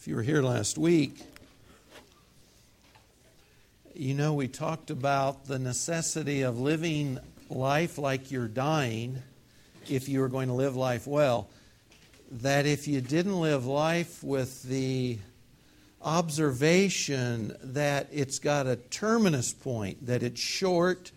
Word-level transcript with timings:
If 0.00 0.06
you 0.06 0.14
were 0.14 0.22
here 0.22 0.42
last 0.42 0.78
week, 0.78 1.20
you 3.96 4.14
know 4.14 4.32
we 4.32 4.46
talked 4.46 4.90
about 4.90 5.46
the 5.46 5.58
necessity 5.58 6.42
of 6.42 6.60
living 6.60 7.18
life 7.50 7.98
like 7.98 8.30
you're 8.30 8.46
dying 8.46 9.20
if 9.90 10.08
you 10.08 10.20
were 10.20 10.28
going 10.28 10.46
to 10.48 10.54
live 10.54 10.76
life 10.76 11.08
well. 11.08 11.48
That 12.30 12.64
if 12.64 12.86
you 12.86 13.00
didn't 13.00 13.40
live 13.40 13.66
life 13.66 14.22
with 14.22 14.62
the 14.62 15.18
observation 16.00 17.56
that 17.60 18.06
it's 18.12 18.38
got 18.38 18.68
a 18.68 18.76
terminus 18.76 19.52
point, 19.52 20.06
that 20.06 20.22
it's 20.22 20.40
short 20.40 21.10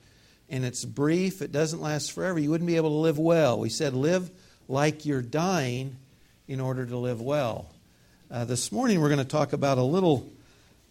and 0.50 0.66
it's 0.66 0.86
brief, 0.86 1.43
it 1.43 1.52
doesn't 1.52 1.82
last 1.82 2.13
forever, 2.13 2.39
you 2.39 2.50
wouldn't 2.50 2.68
be 2.68 2.77
able 2.77 2.89
to 2.89 2.95
live 2.95 3.20
well. 3.20 3.59
We 3.59 3.70
said 3.70 3.93
live 3.93 4.32
like 4.68 5.05
you're 5.05 5.21
dying 5.21 5.98
in 6.48 6.59
order 6.59 6.84
to 6.84 6.98
live 6.98 7.21
well. 7.21 7.70
Uh, 8.31 8.45
this 8.45 8.71
morning 8.71 9.02
we're 9.02 9.09
going 9.09 9.20
to 9.20 9.26
talk 9.26 9.52
about 9.52 9.77
a 9.77 9.84
little 9.84 10.31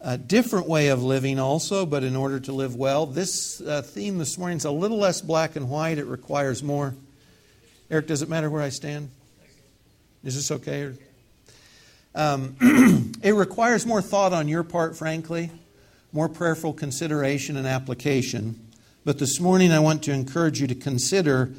uh, 0.02 0.18
different 0.18 0.68
way 0.68 0.88
of 0.88 1.02
living 1.02 1.38
also, 1.38 1.86
but 1.86 2.04
in 2.04 2.14
order 2.14 2.38
to 2.38 2.52
live 2.52 2.76
well. 2.76 3.06
This 3.06 3.62
uh, 3.62 3.80
theme 3.80 4.18
this 4.18 4.36
morning 4.36 4.58
is 4.58 4.66
a 4.66 4.70
little 4.70 4.98
less 4.98 5.22
black 5.22 5.56
and 5.56 5.70
white. 5.70 5.96
It 5.96 6.04
requires 6.04 6.62
more. 6.62 6.94
Eric, 7.90 8.08
does 8.08 8.20
it 8.20 8.28
matter 8.28 8.50
where 8.50 8.60
I 8.60 8.68
stand? 8.68 9.10
Is 10.22 10.34
this 10.34 10.50
okay? 10.50 10.92
Um, 12.14 12.56
it 13.22 13.32
requires 13.32 13.86
more 13.86 14.02
thought 14.02 14.34
on 14.34 14.46
your 14.46 14.62
part, 14.62 14.94
frankly, 14.94 15.50
more 16.12 16.28
prayerful 16.28 16.74
consideration 16.74 17.56
and 17.56 17.66
application. 17.66 18.68
But 19.06 19.18
this 19.18 19.40
morning 19.40 19.72
I 19.72 19.78
want 19.78 20.02
to 20.02 20.12
encourage 20.12 20.60
you 20.60 20.66
to 20.66 20.74
consider 20.74 21.52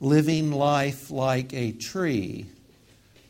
living 0.00 0.50
life 0.50 1.12
like 1.12 1.54
a 1.54 1.70
tree 1.70 2.46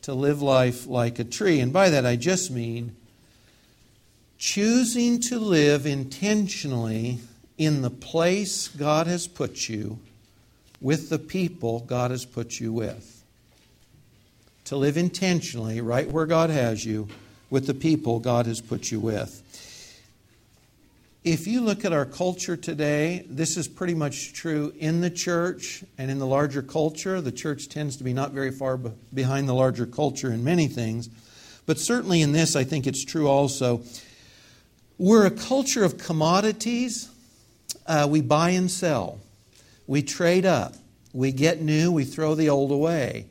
to 0.02 0.14
live 0.14 0.42
life 0.42 0.86
like 0.86 1.18
a 1.18 1.24
tree. 1.24 1.60
And 1.60 1.72
by 1.72 1.90
that, 1.90 2.04
I 2.04 2.16
just 2.16 2.50
mean 2.50 2.96
choosing 4.38 5.20
to 5.20 5.38
live 5.38 5.86
intentionally 5.86 7.20
in 7.56 7.82
the 7.82 7.90
place 7.90 8.68
God 8.68 9.06
has 9.06 9.28
put 9.28 9.68
you 9.68 9.98
with 10.80 11.08
the 11.08 11.18
people 11.18 11.80
God 11.80 12.10
has 12.10 12.24
put 12.24 12.58
you 12.58 12.72
with. 12.72 13.22
To 14.66 14.76
live 14.76 14.96
intentionally 14.96 15.80
right 15.80 16.08
where 16.10 16.26
God 16.26 16.50
has 16.50 16.84
you 16.84 17.08
with 17.50 17.66
the 17.66 17.74
people 17.74 18.18
God 18.18 18.46
has 18.46 18.60
put 18.60 18.90
you 18.90 18.98
with. 18.98 19.38
If 21.24 21.46
you 21.46 21.60
look 21.60 21.84
at 21.84 21.92
our 21.92 22.04
culture 22.04 22.56
today, 22.56 23.24
this 23.28 23.56
is 23.56 23.68
pretty 23.68 23.94
much 23.94 24.32
true 24.32 24.72
in 24.76 25.00
the 25.00 25.10
church 25.10 25.84
and 25.96 26.10
in 26.10 26.18
the 26.18 26.26
larger 26.26 26.62
culture. 26.62 27.20
The 27.20 27.30
church 27.30 27.68
tends 27.68 27.96
to 27.98 28.04
be 28.04 28.12
not 28.12 28.32
very 28.32 28.50
far 28.50 28.76
behind 28.76 29.48
the 29.48 29.54
larger 29.54 29.86
culture 29.86 30.32
in 30.32 30.42
many 30.42 30.66
things, 30.66 31.08
but 31.64 31.78
certainly 31.78 32.22
in 32.22 32.32
this, 32.32 32.56
I 32.56 32.64
think 32.64 32.88
it's 32.88 33.04
true 33.04 33.28
also. 33.28 33.82
We're 34.98 35.24
a 35.24 35.30
culture 35.30 35.84
of 35.84 35.96
commodities. 35.96 37.08
Uh, 37.86 38.08
we 38.10 38.20
buy 38.20 38.50
and 38.50 38.68
sell, 38.68 39.18
we 39.86 40.02
trade 40.02 40.44
up, 40.44 40.74
we 41.12 41.30
get 41.30 41.60
new, 41.60 41.92
we 41.92 42.04
throw 42.04 42.34
the 42.34 42.48
old 42.48 42.72
away. 42.72 43.26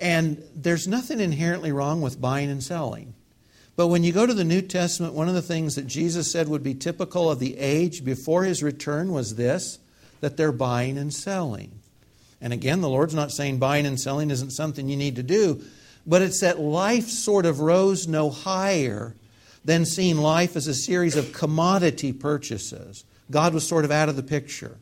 And 0.00 0.42
there's 0.54 0.86
nothing 0.86 1.18
inherently 1.18 1.72
wrong 1.72 2.00
with 2.00 2.20
buying 2.20 2.50
and 2.50 2.62
selling. 2.62 3.13
But 3.76 3.88
when 3.88 4.04
you 4.04 4.12
go 4.12 4.26
to 4.26 4.34
the 4.34 4.44
New 4.44 4.62
Testament, 4.62 5.14
one 5.14 5.28
of 5.28 5.34
the 5.34 5.42
things 5.42 5.74
that 5.74 5.86
Jesus 5.86 6.30
said 6.30 6.48
would 6.48 6.62
be 6.62 6.74
typical 6.74 7.30
of 7.30 7.40
the 7.40 7.58
age 7.58 8.04
before 8.04 8.44
his 8.44 8.62
return 8.62 9.12
was 9.12 9.34
this 9.34 9.78
that 10.20 10.36
they're 10.36 10.52
buying 10.52 10.96
and 10.96 11.12
selling. 11.12 11.80
And 12.40 12.52
again, 12.52 12.80
the 12.80 12.88
Lord's 12.88 13.14
not 13.14 13.32
saying 13.32 13.58
buying 13.58 13.84
and 13.84 14.00
selling 14.00 14.30
isn't 14.30 14.52
something 14.52 14.88
you 14.88 14.96
need 14.96 15.16
to 15.16 15.22
do, 15.22 15.62
but 16.06 16.22
it's 16.22 16.40
that 16.40 16.60
life 16.60 17.08
sort 17.08 17.46
of 17.46 17.60
rose 17.60 18.06
no 18.06 18.30
higher 18.30 19.14
than 19.64 19.84
seeing 19.84 20.18
life 20.18 20.56
as 20.56 20.66
a 20.66 20.74
series 20.74 21.16
of 21.16 21.32
commodity 21.32 22.12
purchases. 22.12 23.04
God 23.30 23.54
was 23.54 23.66
sort 23.66 23.84
of 23.84 23.90
out 23.90 24.08
of 24.08 24.16
the 24.16 24.22
picture. 24.22 24.76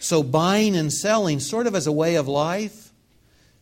So 0.00 0.22
buying 0.22 0.76
and 0.76 0.92
selling, 0.92 1.40
sort 1.40 1.66
of 1.66 1.74
as 1.74 1.86
a 1.86 1.92
way 1.92 2.16
of 2.16 2.28
life, 2.28 2.83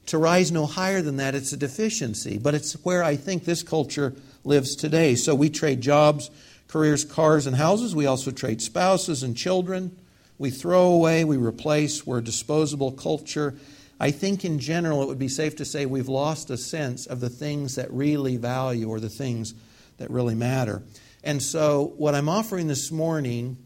to 0.07 0.19
rise 0.19 0.51
no 0.51 0.67
higher 0.67 1.03
than 1.03 1.17
that, 1.17 1.35
it's 1.35 1.53
a 1.53 1.57
deficiency. 1.57 2.39
But 2.39 2.55
it's 2.55 2.75
where 2.85 3.03
I 3.05 3.17
think 3.17 3.45
this 3.45 3.63
culture 3.63 4.15
lives 4.45 4.75
today. 4.75 5.15
So 5.15 5.35
we 5.35 5.51
trade 5.51 5.81
jobs, 5.81 6.31
careers, 6.69 7.05
cars, 7.05 7.47
and 7.47 7.57
houses. 7.57 7.95
We 7.95 8.07
also 8.07 8.31
trade 8.31 8.61
spouses 8.61 9.23
and 9.23 9.37
children. 9.37 9.97
We 10.39 10.51
throw 10.51 10.87
away, 10.89 11.25
we 11.25 11.37
replace. 11.37 12.07
We're 12.07 12.19
a 12.19 12.25
disposable 12.25 12.93
culture. 12.93 13.55
I 14.01 14.11
think 14.11 14.45
in 14.45 14.59
general 14.59 15.03
it 15.03 15.07
would 15.07 15.19
be 15.19 15.29
safe 15.29 15.55
to 15.57 15.65
say 15.65 15.87
we've 15.87 16.09
lost 16.09 16.51
a 16.51 16.57
sense 16.57 17.07
of 17.07 17.21
the 17.21 17.29
things 17.29 17.77
that 17.77 17.93
really 17.93 18.37
value 18.37 18.89
or 18.89 18.99
the 18.99 19.09
things 19.09 19.55
that 19.99 20.11
really 20.11 20.35
matter. 20.35 20.83
And 21.23 21.41
so, 21.41 21.95
what 21.97 22.17
I'm 22.17 22.29
offering 22.29 22.67
this 22.67 22.91
morning 22.91 23.57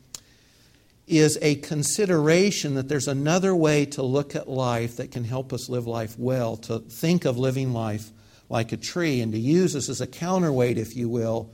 is 1.07 1.39
a 1.41 1.55
consideration 1.57 2.75
that 2.75 2.89
there's 2.89 3.07
another 3.07 3.55
way 3.55 3.87
to 3.87 4.03
look 4.03 4.35
at 4.35 4.49
life 4.49 4.97
that 4.97 5.13
can 5.13 5.25
help 5.25 5.53
us 5.53 5.69
live 5.69 5.87
life 5.87 6.19
well, 6.19 6.57
to 6.57 6.81
think 6.81 7.25
of 7.25 7.39
living 7.39 7.73
life 7.73 8.11
like 8.49 8.73
a 8.73 8.77
tree, 8.77 9.21
and 9.21 9.33
to 9.33 9.39
use 9.39 9.73
this 9.73 9.89
as 9.89 10.01
a 10.01 10.07
counterweight, 10.07 10.79
if 10.79 10.97
you 10.97 11.09
will, 11.09 11.51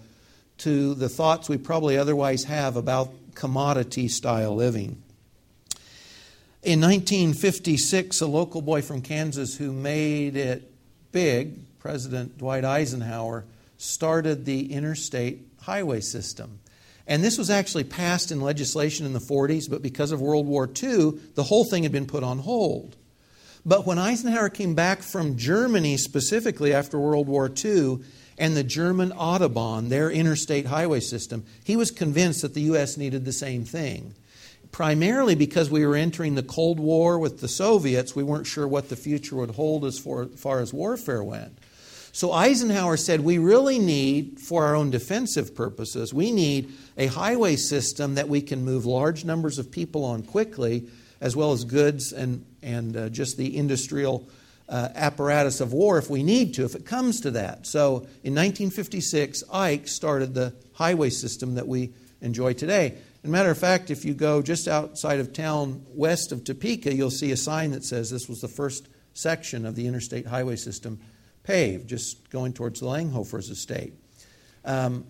to 0.59 0.95
the 0.95 1.09
thoughts 1.09 1.49
we 1.49 1.59
probably 1.59 1.99
otherwise 1.99 2.45
have 2.45 2.77
about 2.77 3.13
commodity 3.35 4.09
style 4.09 4.55
living. 4.55 5.03
In 6.63 6.81
1956, 6.81 8.21
a 8.21 8.27
local 8.27 8.63
boy 8.63 8.83
from 8.83 9.03
Kansas 9.03 9.57
who 9.57 9.73
made 9.73 10.37
it 10.37 10.71
big, 11.11 11.59
President 11.79 12.39
Dwight 12.39 12.65
Eisenhower, 12.65 13.45
started 13.79 14.45
the 14.45 14.73
interstate 14.73 15.45
highway 15.63 16.01
system. 16.01 16.61
And 17.13 17.23
this 17.23 17.37
was 17.37 17.51
actually 17.51 17.85
passed 17.85 18.33
in 18.33 18.41
legislation 18.41 19.05
in 19.05 19.13
the 19.13 19.19
40s, 19.19 19.69
but 19.69 19.83
because 19.83 20.13
of 20.13 20.23
World 20.23 20.47
War 20.47 20.65
II, 20.65 21.11
the 21.35 21.43
whole 21.43 21.63
thing 21.63 21.83
had 21.83 21.93
been 21.93 22.07
put 22.07 22.25
on 22.25 22.39
hold. 22.39 22.97
But 23.67 23.85
when 23.87 23.99
Eisenhower 23.99 24.49
came 24.49 24.75
back 24.75 25.03
from 25.03 25.37
Germany 25.37 25.99
specifically 25.99 26.73
after 26.73 26.99
World 26.99 27.29
War 27.29 27.53
II 27.63 27.99
and 28.39 28.57
the 28.57 28.65
German 28.65 29.11
Autobahn, 29.11 29.91
their 29.91 30.11
interstate 30.11 30.65
highway 30.65 31.01
system, 31.01 31.45
he 31.63 31.77
was 31.77 31.91
convinced 31.91 32.41
that 32.41 32.55
the 32.55 32.63
U.S. 32.63 32.97
needed 32.97 33.27
the 33.27 33.33
same 33.35 33.67
thing. 33.67 34.15
Primarily 34.71 35.35
because 35.35 35.69
we 35.69 35.85
were 35.85 35.97
entering 35.97 36.35
the 36.35 36.43
Cold 36.43 36.81
War 36.81 37.19
with 37.19 37.43
the 37.43 37.47
Soviets, 37.47 38.17
we 38.17 38.23
weren't 38.23 38.47
sure 38.47 38.67
what 38.67 38.89
the 38.89 38.97
future 38.97 39.37
would 39.37 39.51
hold 39.51 39.85
as 39.85 39.99
far 39.99 40.61
as 40.61 40.73
warfare 40.73 41.23
went. 41.23 41.59
So 42.15 42.31
Eisenhower 42.31 42.99
said, 42.99 43.23
We 43.23 43.39
really 43.39 43.79
need, 43.79 44.39
for 44.39 44.67
our 44.67 44.77
own 44.77 44.91
defensive 44.91 45.55
purposes, 45.55 46.13
we 46.13 46.31
need 46.31 46.71
a 46.99 47.07
highway 47.07 47.57
system 47.57 48.17
that 48.17 48.29
we 48.29 48.43
can 48.43 48.65
move 48.65 48.85
large 48.85 49.25
numbers 49.25 49.59
of 49.59 49.71
people 49.71 50.05
on 50.05 50.23
quickly, 50.23 50.87
as 51.23 51.35
well 51.35 51.53
as 51.53 51.65
goods 51.65 52.13
and, 52.13 52.45
and 52.63 52.97
uh, 52.97 53.09
just 53.09 53.39
the 53.39 53.57
industrial 53.57 54.29
uh, 54.69 54.91
apparatus 54.95 55.63
of 55.63 55.73
war 55.73 55.97
if 55.97 56.11
we 56.11 56.23
need 56.23 56.53
to, 56.55 56.65
if 56.67 56.75
it 56.75 56.85
comes 56.85 57.23
to 57.23 57.31
that. 57.31 57.67
So 57.67 58.07
in 58.23 58.35
1956, 58.35 59.45
Ike 59.51 59.89
started 59.89 60.35
the 60.35 60.53
highway 60.75 61.09
system 61.09 61.55
that 61.55 61.67
we 61.67 61.95
enjoy 62.21 62.53
today. 62.53 62.95
As 63.23 63.29
a 63.29 63.33
matter 63.33 63.51
of 63.51 63.59
fact, 63.59 63.91
if 63.91 64.05
you 64.05 64.13
go 64.13 64.43
just 64.43 64.69
outside 64.69 65.19
of 65.19 65.33
town 65.33 65.87
west 65.95 66.31
of 66.31 66.45
Topeka, 66.45 66.95
you'll 66.95 67.11
see 67.11 67.33
a 67.33 67.37
sign 67.39 67.71
that 67.71 67.85
says 67.85 68.11
this 68.11 68.29
was 68.29 68.43
the 68.43 68.49
first 68.49 68.89
section 69.15 69.65
of 69.65 69.77
the 69.77 69.87
interstate 69.87 70.27
highway 70.27 70.57
system 70.57 71.01
paved, 71.45 71.89
just 71.89 72.31
going 72.31 72.53
towards 72.53 72.81
the 72.81 72.87
Langhofers 72.87 73.51
estate. 73.51 73.95
Um, 74.65 75.05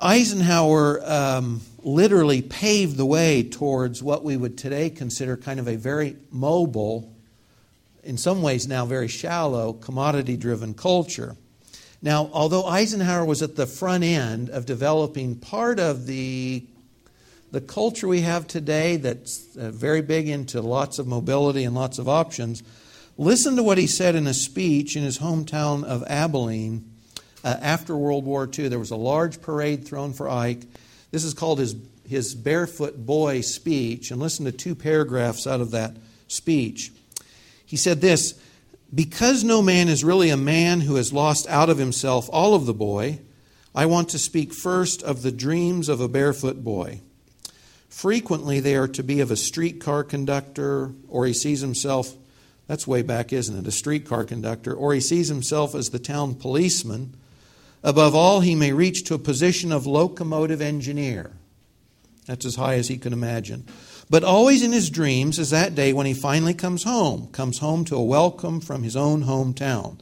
Eisenhower 0.00 1.02
um, 1.04 1.60
literally 1.82 2.40
paved 2.40 2.96
the 2.96 3.04
way 3.04 3.42
towards 3.42 4.02
what 4.02 4.22
we 4.22 4.36
would 4.36 4.56
today 4.56 4.90
consider 4.90 5.36
kind 5.36 5.58
of 5.58 5.66
a 5.66 5.76
very 5.76 6.16
mobile, 6.30 7.12
in 8.04 8.16
some 8.16 8.40
ways 8.40 8.68
now 8.68 8.86
very 8.86 9.08
shallow, 9.08 9.72
commodity 9.72 10.36
driven 10.36 10.72
culture. 10.72 11.36
Now, 12.00 12.30
although 12.32 12.64
Eisenhower 12.64 13.24
was 13.24 13.42
at 13.42 13.56
the 13.56 13.66
front 13.66 14.04
end 14.04 14.50
of 14.50 14.66
developing 14.66 15.34
part 15.34 15.80
of 15.80 16.06
the, 16.06 16.64
the 17.50 17.60
culture 17.60 18.06
we 18.06 18.20
have 18.20 18.46
today 18.46 18.98
that's 18.98 19.56
uh, 19.56 19.72
very 19.72 20.00
big 20.00 20.28
into 20.28 20.62
lots 20.62 21.00
of 21.00 21.08
mobility 21.08 21.64
and 21.64 21.74
lots 21.74 21.98
of 21.98 22.08
options, 22.08 22.62
Listen 23.20 23.56
to 23.56 23.64
what 23.64 23.78
he 23.78 23.88
said 23.88 24.14
in 24.14 24.28
a 24.28 24.32
speech 24.32 24.94
in 24.94 25.02
his 25.02 25.18
hometown 25.18 25.82
of 25.82 26.04
Abilene 26.06 26.88
uh, 27.42 27.56
after 27.60 27.96
World 27.96 28.24
War 28.24 28.48
II. 28.48 28.68
There 28.68 28.78
was 28.78 28.92
a 28.92 28.96
large 28.96 29.42
parade 29.42 29.84
thrown 29.84 30.12
for 30.12 30.28
Ike. 30.28 30.62
This 31.10 31.24
is 31.24 31.34
called 31.34 31.58
his, 31.58 31.74
his 32.08 32.36
Barefoot 32.36 33.04
Boy 33.04 33.40
speech. 33.40 34.12
And 34.12 34.20
listen 34.20 34.44
to 34.44 34.52
two 34.52 34.76
paragraphs 34.76 35.48
out 35.48 35.60
of 35.60 35.72
that 35.72 35.96
speech. 36.28 36.92
He 37.66 37.76
said 37.76 38.00
this 38.00 38.40
Because 38.94 39.42
no 39.42 39.62
man 39.62 39.88
is 39.88 40.04
really 40.04 40.30
a 40.30 40.36
man 40.36 40.82
who 40.82 40.94
has 40.94 41.12
lost 41.12 41.48
out 41.48 41.68
of 41.68 41.78
himself 41.78 42.30
all 42.32 42.54
of 42.54 42.66
the 42.66 42.74
boy, 42.74 43.18
I 43.74 43.86
want 43.86 44.10
to 44.10 44.18
speak 44.18 44.54
first 44.54 45.02
of 45.02 45.22
the 45.22 45.32
dreams 45.32 45.88
of 45.88 46.00
a 46.00 46.08
barefoot 46.08 46.62
boy. 46.62 47.00
Frequently, 47.88 48.60
they 48.60 48.76
are 48.76 48.86
to 48.86 49.02
be 49.02 49.18
of 49.18 49.32
a 49.32 49.36
streetcar 49.36 50.04
conductor, 50.04 50.92
or 51.08 51.26
he 51.26 51.32
sees 51.32 51.62
himself 51.62 52.14
That's 52.68 52.86
way 52.86 53.00
back, 53.00 53.32
isn't 53.32 53.58
it? 53.58 53.66
A 53.66 53.72
streetcar 53.72 54.24
conductor. 54.24 54.74
Or 54.74 54.92
he 54.94 55.00
sees 55.00 55.28
himself 55.28 55.74
as 55.74 55.88
the 55.88 55.98
town 55.98 56.34
policeman. 56.34 57.16
Above 57.82 58.14
all, 58.14 58.40
he 58.40 58.54
may 58.54 58.72
reach 58.72 59.04
to 59.04 59.14
a 59.14 59.18
position 59.18 59.72
of 59.72 59.86
locomotive 59.86 60.60
engineer. 60.60 61.32
That's 62.26 62.44
as 62.44 62.56
high 62.56 62.74
as 62.74 62.88
he 62.88 62.98
can 62.98 63.14
imagine. 63.14 63.66
But 64.10 64.22
always 64.22 64.62
in 64.62 64.72
his 64.72 64.90
dreams 64.90 65.38
is 65.38 65.48
that 65.50 65.74
day 65.74 65.94
when 65.94 66.04
he 66.04 66.12
finally 66.12 66.52
comes 66.52 66.82
home, 66.82 67.28
comes 67.32 67.58
home 67.58 67.86
to 67.86 67.96
a 67.96 68.04
welcome 68.04 68.60
from 68.60 68.82
his 68.82 68.96
own 68.96 69.24
hometown. 69.24 69.98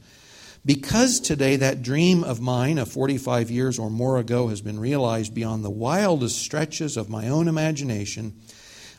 Because 0.65 1.21
today 1.21 1.55
that 1.55 1.81
dream 1.81 2.25
of 2.25 2.41
mine 2.41 2.77
of 2.77 2.91
45 2.91 3.49
years 3.49 3.79
or 3.79 3.89
more 3.89 4.17
ago 4.17 4.49
has 4.49 4.59
been 4.59 4.79
realized 4.79 5.33
beyond 5.33 5.63
the 5.63 5.69
wildest 5.69 6.37
stretches 6.39 6.97
of 6.97 7.09
my 7.09 7.29
own 7.29 7.47
imagination, 7.47 8.33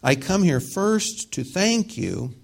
I 0.02 0.14
come 0.14 0.42
here 0.42 0.60
first 0.60 1.32
to 1.32 1.44
thank 1.44 1.98
you 1.98 2.34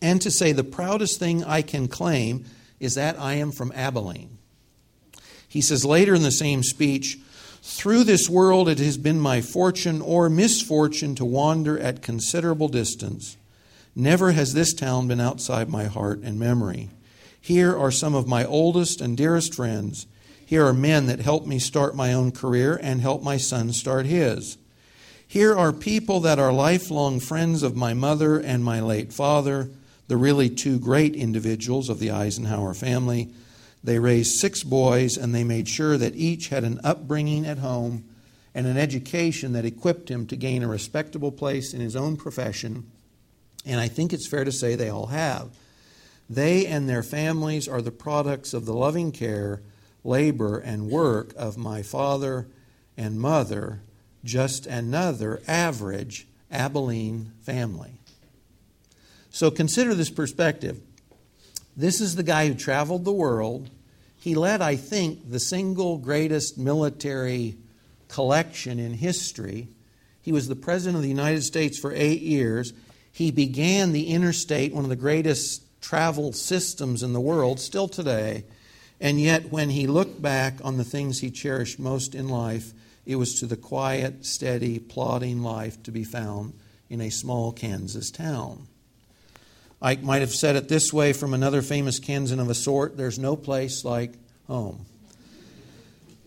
and 0.00 0.20
to 0.22 0.30
say 0.30 0.52
the 0.52 0.64
proudest 0.64 1.18
thing 1.18 1.44
I 1.44 1.62
can 1.62 1.88
claim 1.88 2.44
is 2.80 2.94
that 2.94 3.18
I 3.18 3.34
am 3.34 3.52
from 3.52 3.72
Abilene. 3.72 4.38
He 5.48 5.60
says 5.60 5.84
later 5.84 6.14
in 6.14 6.22
the 6.22 6.30
same 6.30 6.62
speech, 6.62 7.18
through 7.62 8.04
this 8.04 8.28
world 8.28 8.68
it 8.68 8.78
has 8.78 8.96
been 8.96 9.20
my 9.20 9.40
fortune 9.40 10.00
or 10.00 10.30
misfortune 10.30 11.14
to 11.16 11.24
wander 11.24 11.78
at 11.78 12.02
considerable 12.02 12.68
distance. 12.68 13.36
Never 13.96 14.32
has 14.32 14.54
this 14.54 14.72
town 14.72 15.08
been 15.08 15.20
outside 15.20 15.68
my 15.68 15.84
heart 15.84 16.20
and 16.20 16.38
memory. 16.38 16.90
Here 17.40 17.76
are 17.76 17.90
some 17.90 18.14
of 18.14 18.28
my 18.28 18.44
oldest 18.44 19.00
and 19.00 19.16
dearest 19.16 19.54
friends. 19.54 20.06
Here 20.44 20.64
are 20.66 20.72
men 20.72 21.06
that 21.06 21.20
helped 21.20 21.46
me 21.46 21.58
start 21.58 21.96
my 21.96 22.12
own 22.12 22.30
career 22.30 22.78
and 22.82 23.00
helped 23.00 23.24
my 23.24 23.36
son 23.36 23.72
start 23.72 24.06
his. 24.06 24.56
Here 25.26 25.54
are 25.56 25.72
people 25.72 26.20
that 26.20 26.38
are 26.38 26.52
lifelong 26.52 27.20
friends 27.20 27.62
of 27.62 27.76
my 27.76 27.92
mother 27.92 28.38
and 28.38 28.64
my 28.64 28.80
late 28.80 29.12
father, 29.12 29.70
the 30.08 30.16
really 30.16 30.50
two 30.50 30.78
great 30.78 31.14
individuals 31.14 31.88
of 31.88 31.98
the 31.98 32.10
Eisenhower 32.10 32.74
family. 32.74 33.28
They 33.84 33.98
raised 33.98 34.40
six 34.40 34.64
boys 34.64 35.16
and 35.16 35.34
they 35.34 35.44
made 35.44 35.68
sure 35.68 35.96
that 35.96 36.16
each 36.16 36.48
had 36.48 36.64
an 36.64 36.80
upbringing 36.82 37.46
at 37.46 37.58
home 37.58 38.04
and 38.54 38.66
an 38.66 38.76
education 38.76 39.52
that 39.52 39.64
equipped 39.64 40.10
him 40.10 40.26
to 40.26 40.36
gain 40.36 40.62
a 40.62 40.68
respectable 40.68 41.30
place 41.30 41.72
in 41.72 41.80
his 41.80 41.94
own 41.94 42.16
profession. 42.16 42.90
And 43.64 43.78
I 43.78 43.88
think 43.88 44.12
it's 44.12 44.28
fair 44.28 44.44
to 44.44 44.50
say 44.52 44.74
they 44.74 44.88
all 44.88 45.06
have. 45.06 45.50
They 46.28 46.66
and 46.66 46.88
their 46.88 47.02
families 47.02 47.68
are 47.68 47.82
the 47.82 47.90
products 47.90 48.52
of 48.52 48.66
the 48.66 48.74
loving 48.74 49.12
care, 49.12 49.62
labor, 50.04 50.58
and 50.58 50.90
work 50.90 51.32
of 51.36 51.56
my 51.56 51.82
father 51.82 52.48
and 52.96 53.20
mother, 53.20 53.80
just 54.24 54.66
another 54.66 55.40
average 55.46 56.26
Abilene 56.50 57.32
family. 57.42 57.97
So 59.38 59.52
consider 59.52 59.94
this 59.94 60.10
perspective. 60.10 60.80
This 61.76 62.00
is 62.00 62.16
the 62.16 62.24
guy 62.24 62.48
who 62.48 62.54
traveled 62.54 63.04
the 63.04 63.12
world. 63.12 63.70
He 64.16 64.34
led, 64.34 64.60
I 64.60 64.74
think, 64.74 65.30
the 65.30 65.38
single 65.38 65.96
greatest 65.96 66.58
military 66.58 67.56
collection 68.08 68.80
in 68.80 68.94
history. 68.94 69.68
He 70.20 70.32
was 70.32 70.48
the 70.48 70.56
President 70.56 70.96
of 70.96 71.02
the 71.02 71.08
United 71.08 71.44
States 71.44 71.78
for 71.78 71.92
eight 71.92 72.20
years. 72.20 72.72
He 73.12 73.30
began 73.30 73.92
the 73.92 74.08
interstate, 74.08 74.74
one 74.74 74.82
of 74.82 74.90
the 74.90 74.96
greatest 74.96 75.62
travel 75.80 76.32
systems 76.32 77.04
in 77.04 77.12
the 77.12 77.20
world 77.20 77.60
still 77.60 77.86
today. 77.86 78.42
And 79.00 79.20
yet, 79.20 79.52
when 79.52 79.70
he 79.70 79.86
looked 79.86 80.20
back 80.20 80.54
on 80.64 80.78
the 80.78 80.84
things 80.84 81.20
he 81.20 81.30
cherished 81.30 81.78
most 81.78 82.16
in 82.16 82.26
life, 82.26 82.72
it 83.06 83.14
was 83.14 83.38
to 83.38 83.46
the 83.46 83.56
quiet, 83.56 84.26
steady, 84.26 84.80
plodding 84.80 85.44
life 85.44 85.80
to 85.84 85.92
be 85.92 86.02
found 86.02 86.54
in 86.90 87.00
a 87.00 87.10
small 87.10 87.52
Kansas 87.52 88.10
town. 88.10 88.66
I 89.80 89.96
might 89.96 90.20
have 90.20 90.34
said 90.34 90.56
it 90.56 90.68
this 90.68 90.92
way 90.92 91.12
from 91.12 91.34
another 91.34 91.62
famous 91.62 91.98
Kansan 91.98 92.40
of 92.40 92.50
a 92.50 92.54
sort 92.54 92.96
there's 92.96 93.18
no 93.18 93.36
place 93.36 93.84
like 93.84 94.12
home. 94.46 94.84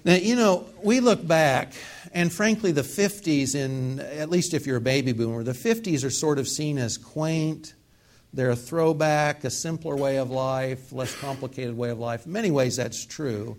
Now, 0.04 0.16
you 0.16 0.36
know, 0.36 0.66
we 0.84 1.00
look 1.00 1.26
back, 1.26 1.74
and 2.12 2.32
frankly, 2.34 2.72
the 2.72 2.82
50s, 2.82 3.54
in, 3.54 4.00
at 4.00 4.30
least 4.30 4.56
if 4.56 4.66
you're 4.66 4.78
a 4.78 4.82
baby 4.82 5.12
boomer, 5.12 5.44
the 5.44 5.52
50s 5.52 6.04
are 6.04 6.10
sort 6.10 6.40
of 6.40 6.48
seen 6.48 6.80
as 6.80 6.98
quaint 6.98 7.74
they're 8.34 8.52
a 8.52 8.56
throwback, 8.56 9.44
a 9.44 9.50
simpler 9.50 9.96
way 9.96 10.18
of 10.18 10.32
life, 10.32 10.94
less 10.94 11.14
complicated 11.20 11.76
way 11.76 11.90
of 11.90 12.00
life. 12.00 12.26
In 12.26 12.32
many 12.32 12.50
ways, 12.50 12.78
that's 12.78 13.06
true. 13.06 13.58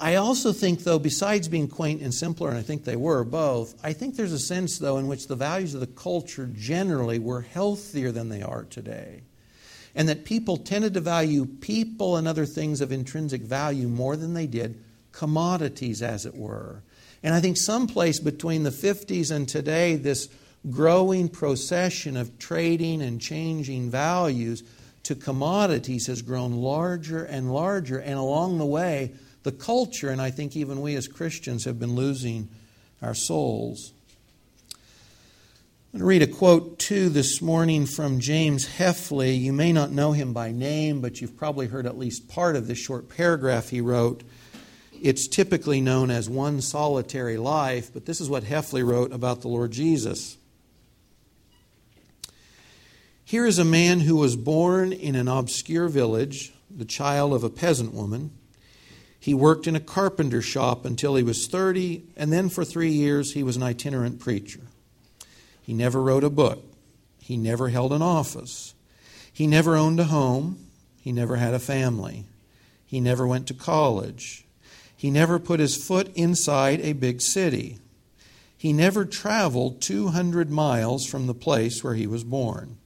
I 0.00 0.14
also 0.14 0.52
think, 0.54 0.82
though, 0.82 0.98
besides 0.98 1.46
being 1.46 1.68
quaint 1.68 2.00
and 2.00 2.12
simpler, 2.12 2.48
and 2.48 2.56
I 2.56 2.62
think 2.62 2.84
they 2.84 2.96
were 2.96 3.22
both, 3.22 3.74
I 3.84 3.92
think 3.92 4.16
there's 4.16 4.32
a 4.32 4.38
sense, 4.38 4.78
though, 4.78 4.96
in 4.96 5.06
which 5.08 5.28
the 5.28 5.36
values 5.36 5.74
of 5.74 5.80
the 5.80 5.86
culture 5.86 6.48
generally 6.54 7.18
were 7.18 7.42
healthier 7.42 8.10
than 8.10 8.30
they 8.30 8.40
are 8.40 8.64
today. 8.64 9.20
And 9.94 10.08
that 10.08 10.24
people 10.24 10.56
tended 10.56 10.94
to 10.94 11.00
value 11.00 11.44
people 11.44 12.16
and 12.16 12.26
other 12.26 12.46
things 12.46 12.80
of 12.80 12.92
intrinsic 12.92 13.42
value 13.42 13.88
more 13.88 14.16
than 14.16 14.32
they 14.32 14.46
did 14.46 14.82
commodities, 15.12 16.00
as 16.00 16.24
it 16.24 16.34
were. 16.34 16.82
And 17.22 17.34
I 17.34 17.40
think 17.40 17.58
someplace 17.58 18.20
between 18.20 18.62
the 18.62 18.70
50s 18.70 19.30
and 19.30 19.46
today, 19.46 19.96
this 19.96 20.30
growing 20.70 21.28
procession 21.28 22.16
of 22.16 22.38
trading 22.38 23.02
and 23.02 23.20
changing 23.20 23.90
values 23.90 24.62
to 25.02 25.14
commodities 25.14 26.06
has 26.06 26.22
grown 26.22 26.52
larger 26.52 27.24
and 27.24 27.52
larger. 27.52 27.98
And 27.98 28.14
along 28.14 28.58
the 28.58 28.66
way, 28.66 29.12
the 29.42 29.52
culture, 29.52 30.10
and 30.10 30.20
I 30.20 30.30
think 30.30 30.56
even 30.56 30.80
we 30.80 30.94
as 30.96 31.08
Christians, 31.08 31.64
have 31.64 31.78
been 31.78 31.94
losing 31.94 32.48
our 33.02 33.14
souls. 33.14 33.92
I'm 35.92 35.98
going 35.98 36.00
to 36.00 36.06
read 36.06 36.22
a 36.22 36.26
quote 36.26 36.78
too 36.78 37.08
this 37.08 37.42
morning 37.42 37.84
from 37.84 38.20
James 38.20 38.66
Heffley. 38.78 39.40
You 39.40 39.52
may 39.52 39.72
not 39.72 39.90
know 39.90 40.12
him 40.12 40.32
by 40.32 40.52
name, 40.52 41.00
but 41.00 41.20
you've 41.20 41.36
probably 41.36 41.66
heard 41.66 41.86
at 41.86 41.98
least 41.98 42.28
part 42.28 42.54
of 42.54 42.68
this 42.68 42.78
short 42.78 43.08
paragraph 43.08 43.70
he 43.70 43.80
wrote. 43.80 44.22
It's 45.02 45.26
typically 45.26 45.80
known 45.80 46.10
as 46.10 46.28
One 46.28 46.60
Solitary 46.60 47.38
Life, 47.38 47.92
but 47.92 48.06
this 48.06 48.20
is 48.20 48.28
what 48.28 48.44
Heffley 48.44 48.86
wrote 48.86 49.12
about 49.12 49.40
the 49.40 49.48
Lord 49.48 49.72
Jesus. 49.72 50.36
Here 53.24 53.46
is 53.46 53.58
a 53.58 53.64
man 53.64 54.00
who 54.00 54.16
was 54.16 54.36
born 54.36 54.92
in 54.92 55.14
an 55.14 55.28
obscure 55.28 55.88
village, 55.88 56.52
the 56.70 56.84
child 56.84 57.32
of 57.32 57.42
a 57.42 57.50
peasant 57.50 57.94
woman. 57.94 58.30
He 59.20 59.34
worked 59.34 59.66
in 59.66 59.76
a 59.76 59.80
carpenter 59.80 60.40
shop 60.40 60.86
until 60.86 61.14
he 61.14 61.22
was 61.22 61.46
30, 61.46 62.02
and 62.16 62.32
then 62.32 62.48
for 62.48 62.64
three 62.64 62.90
years 62.90 63.34
he 63.34 63.42
was 63.42 63.56
an 63.56 63.62
itinerant 63.62 64.18
preacher. 64.18 64.62
He 65.62 65.74
never 65.74 66.00
wrote 66.00 66.24
a 66.24 66.30
book. 66.30 66.64
He 67.20 67.36
never 67.36 67.68
held 67.68 67.92
an 67.92 68.00
office. 68.00 68.74
He 69.32 69.46
never 69.46 69.76
owned 69.76 70.00
a 70.00 70.04
home. 70.04 70.58
He 71.02 71.12
never 71.12 71.36
had 71.36 71.52
a 71.52 71.58
family. 71.58 72.24
He 72.86 72.98
never 72.98 73.26
went 73.26 73.46
to 73.48 73.54
college. 73.54 74.44
He 74.96 75.10
never 75.10 75.38
put 75.38 75.60
his 75.60 75.76
foot 75.76 76.10
inside 76.16 76.80
a 76.80 76.94
big 76.94 77.20
city. 77.20 77.78
He 78.56 78.72
never 78.72 79.04
traveled 79.04 79.80
200 79.80 80.50
miles 80.50 81.06
from 81.06 81.26
the 81.26 81.34
place 81.34 81.84
where 81.84 81.94
he 81.94 82.06
was 82.06 82.24
born. 82.24 82.78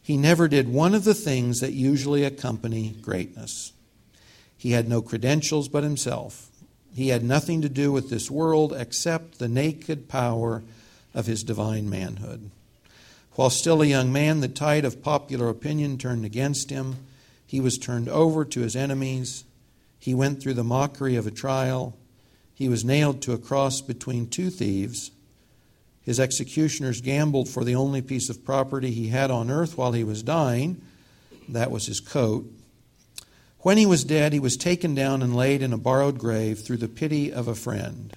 He 0.00 0.16
never 0.16 0.48
did 0.48 0.68
one 0.68 0.94
of 0.94 1.04
the 1.04 1.14
things 1.14 1.60
that 1.60 1.72
usually 1.72 2.24
accompany 2.24 2.90
greatness. 3.02 3.72
He 4.66 4.72
had 4.72 4.88
no 4.88 5.00
credentials 5.00 5.68
but 5.68 5.84
himself. 5.84 6.50
He 6.92 7.10
had 7.10 7.22
nothing 7.22 7.62
to 7.62 7.68
do 7.68 7.92
with 7.92 8.10
this 8.10 8.28
world 8.32 8.72
except 8.72 9.38
the 9.38 9.46
naked 9.46 10.08
power 10.08 10.64
of 11.14 11.26
his 11.26 11.44
divine 11.44 11.88
manhood. 11.88 12.50
While 13.34 13.50
still 13.50 13.80
a 13.80 13.86
young 13.86 14.12
man, 14.12 14.40
the 14.40 14.48
tide 14.48 14.84
of 14.84 15.04
popular 15.04 15.48
opinion 15.48 15.98
turned 15.98 16.24
against 16.24 16.70
him. 16.70 16.96
He 17.46 17.60
was 17.60 17.78
turned 17.78 18.08
over 18.08 18.44
to 18.44 18.60
his 18.62 18.74
enemies. 18.74 19.44
He 20.00 20.14
went 20.14 20.42
through 20.42 20.54
the 20.54 20.64
mockery 20.64 21.14
of 21.14 21.28
a 21.28 21.30
trial. 21.30 21.96
He 22.52 22.68
was 22.68 22.84
nailed 22.84 23.22
to 23.22 23.34
a 23.34 23.38
cross 23.38 23.80
between 23.80 24.26
two 24.26 24.50
thieves. 24.50 25.12
His 26.02 26.18
executioners 26.18 27.00
gambled 27.00 27.48
for 27.48 27.62
the 27.62 27.76
only 27.76 28.02
piece 28.02 28.28
of 28.28 28.44
property 28.44 28.90
he 28.90 29.10
had 29.10 29.30
on 29.30 29.48
earth 29.48 29.78
while 29.78 29.92
he 29.92 30.02
was 30.02 30.24
dying. 30.24 30.82
That 31.48 31.70
was 31.70 31.86
his 31.86 32.00
coat. 32.00 32.50
When 33.66 33.78
he 33.78 33.84
was 33.84 34.04
dead, 34.04 34.32
he 34.32 34.38
was 34.38 34.56
taken 34.56 34.94
down 34.94 35.22
and 35.22 35.34
laid 35.34 35.60
in 35.60 35.72
a 35.72 35.76
borrowed 35.76 36.18
grave 36.18 36.60
through 36.60 36.76
the 36.76 36.86
pity 36.86 37.32
of 37.32 37.48
a 37.48 37.54
friend. 37.56 38.16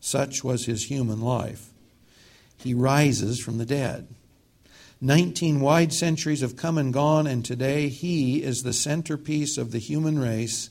Such 0.00 0.42
was 0.42 0.64
his 0.64 0.84
human 0.84 1.20
life. 1.20 1.68
He 2.56 2.72
rises 2.72 3.38
from 3.38 3.58
the 3.58 3.66
dead. 3.66 4.08
Nineteen 4.98 5.60
wide 5.60 5.92
centuries 5.92 6.40
have 6.40 6.56
come 6.56 6.78
and 6.78 6.90
gone, 6.90 7.26
and 7.26 7.44
today 7.44 7.88
he 7.88 8.42
is 8.42 8.62
the 8.62 8.72
centerpiece 8.72 9.58
of 9.58 9.72
the 9.72 9.78
human 9.78 10.18
race 10.18 10.70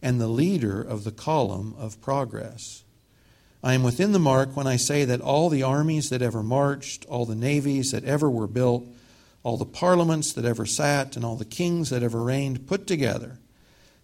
and 0.00 0.18
the 0.18 0.28
leader 0.28 0.80
of 0.80 1.04
the 1.04 1.12
column 1.12 1.74
of 1.78 2.00
progress. 2.00 2.84
I 3.62 3.74
am 3.74 3.82
within 3.82 4.12
the 4.12 4.18
mark 4.18 4.56
when 4.56 4.66
I 4.66 4.76
say 4.76 5.04
that 5.04 5.20
all 5.20 5.50
the 5.50 5.62
armies 5.62 6.08
that 6.08 6.22
ever 6.22 6.42
marched, 6.42 7.04
all 7.04 7.26
the 7.26 7.34
navies 7.34 7.90
that 7.90 8.04
ever 8.04 8.30
were 8.30 8.46
built, 8.46 8.88
all 9.42 9.58
the 9.58 9.66
parliaments 9.66 10.32
that 10.32 10.46
ever 10.46 10.64
sat, 10.64 11.16
and 11.16 11.22
all 11.22 11.36
the 11.36 11.44
kings 11.44 11.90
that 11.90 12.02
ever 12.02 12.22
reigned 12.22 12.66
put 12.66 12.86
together 12.86 13.36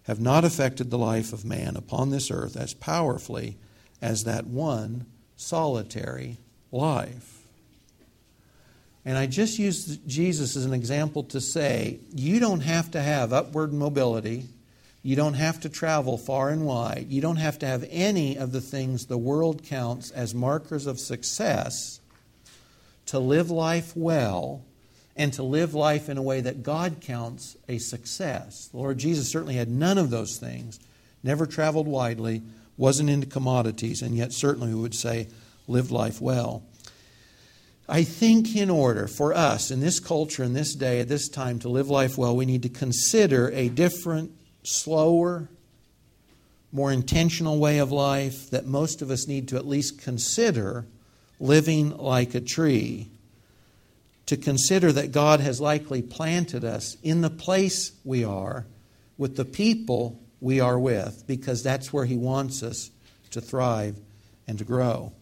have 0.05 0.19
not 0.19 0.45
affected 0.45 0.89
the 0.89 0.97
life 0.97 1.33
of 1.33 1.45
man 1.45 1.75
upon 1.75 2.09
this 2.09 2.29
earth 2.29 2.55
as 2.55 2.73
powerfully 2.73 3.57
as 4.01 4.23
that 4.23 4.45
one 4.45 5.05
solitary 5.35 6.37
life. 6.71 7.43
And 9.03 9.17
I 9.17 9.27
just 9.27 9.59
use 9.59 9.97
Jesus 9.97 10.55
as 10.55 10.65
an 10.65 10.73
example 10.73 11.23
to 11.25 11.41
say 11.41 11.99
you 12.13 12.39
don't 12.39 12.61
have 12.61 12.91
to 12.91 13.01
have 13.01 13.33
upward 13.33 13.73
mobility. 13.73 14.45
You 15.03 15.15
don't 15.15 15.35
have 15.35 15.59
to 15.61 15.69
travel 15.69 16.17
far 16.17 16.49
and 16.49 16.65
wide. 16.65 17.07
You 17.09 17.21
don't 17.21 17.35
have 17.35 17.59
to 17.59 17.67
have 17.67 17.85
any 17.91 18.37
of 18.37 18.51
the 18.51 18.61
things 18.61 19.05
the 19.05 19.17
world 19.17 19.63
counts 19.63 20.09
as 20.09 20.33
markers 20.33 20.87
of 20.87 20.99
success 20.99 21.99
to 23.07 23.19
live 23.19 23.51
life 23.51 23.95
well 23.95 24.63
and 25.15 25.31
to 25.33 25.43
live 25.43 25.73
life 25.73 26.09
in 26.09 26.17
a 26.17 26.21
way 26.21 26.41
that 26.41 26.63
God 26.63 26.97
counts 27.01 27.55
a 27.69 27.77
success. 27.77 28.67
The 28.67 28.77
Lord 28.77 28.97
Jesus 28.97 29.29
certainly 29.29 29.55
had 29.55 29.69
none 29.69 29.97
of 29.97 30.09
those 30.09 30.37
things, 30.37 30.79
never 31.23 31.45
traveled 31.45 31.87
widely, 31.87 32.41
wasn't 32.77 33.09
into 33.09 33.27
commodities, 33.27 34.01
and 34.01 34.15
yet 34.15 34.33
certainly 34.33 34.73
we 34.73 34.81
would 34.81 34.95
say 34.95 35.27
lived 35.67 35.91
life 35.91 36.19
well. 36.19 36.63
I 37.87 38.03
think 38.03 38.55
in 38.55 38.69
order 38.69 39.07
for 39.07 39.33
us 39.33 39.69
in 39.69 39.79
this 39.79 39.99
culture, 39.99 40.43
in 40.43 40.53
this 40.53 40.73
day, 40.73 40.99
at 40.99 41.07
this 41.07 41.29
time, 41.29 41.59
to 41.59 41.69
live 41.69 41.89
life 41.89 42.17
well, 42.17 42.35
we 42.35 42.45
need 42.45 42.63
to 42.63 42.69
consider 42.69 43.49
a 43.51 43.69
different, 43.69 44.31
slower, 44.63 45.47
more 46.71 46.91
intentional 46.91 47.59
way 47.59 47.77
of 47.77 47.91
life 47.91 48.49
that 48.49 48.65
most 48.65 49.01
of 49.01 49.11
us 49.11 49.27
need 49.27 49.47
to 49.49 49.55
at 49.55 49.67
least 49.67 50.01
consider 50.01 50.85
living 51.39 51.95
like 51.97 52.33
a 52.33 52.41
tree. 52.41 53.07
To 54.27 54.37
consider 54.37 54.91
that 54.91 55.11
God 55.11 55.39
has 55.39 55.61
likely 55.61 56.01
planted 56.01 56.63
us 56.63 56.97
in 57.03 57.21
the 57.21 57.29
place 57.29 57.91
we 58.03 58.23
are 58.23 58.65
with 59.17 59.35
the 59.35 59.45
people 59.45 60.19
we 60.41 60.59
are 60.59 60.79
with, 60.79 61.25
because 61.27 61.63
that's 61.63 61.93
where 61.93 62.05
He 62.05 62.17
wants 62.17 62.63
us 62.63 62.89
to 63.31 63.41
thrive 63.41 63.99
and 64.47 64.57
to 64.57 64.63
grow. 64.63 65.13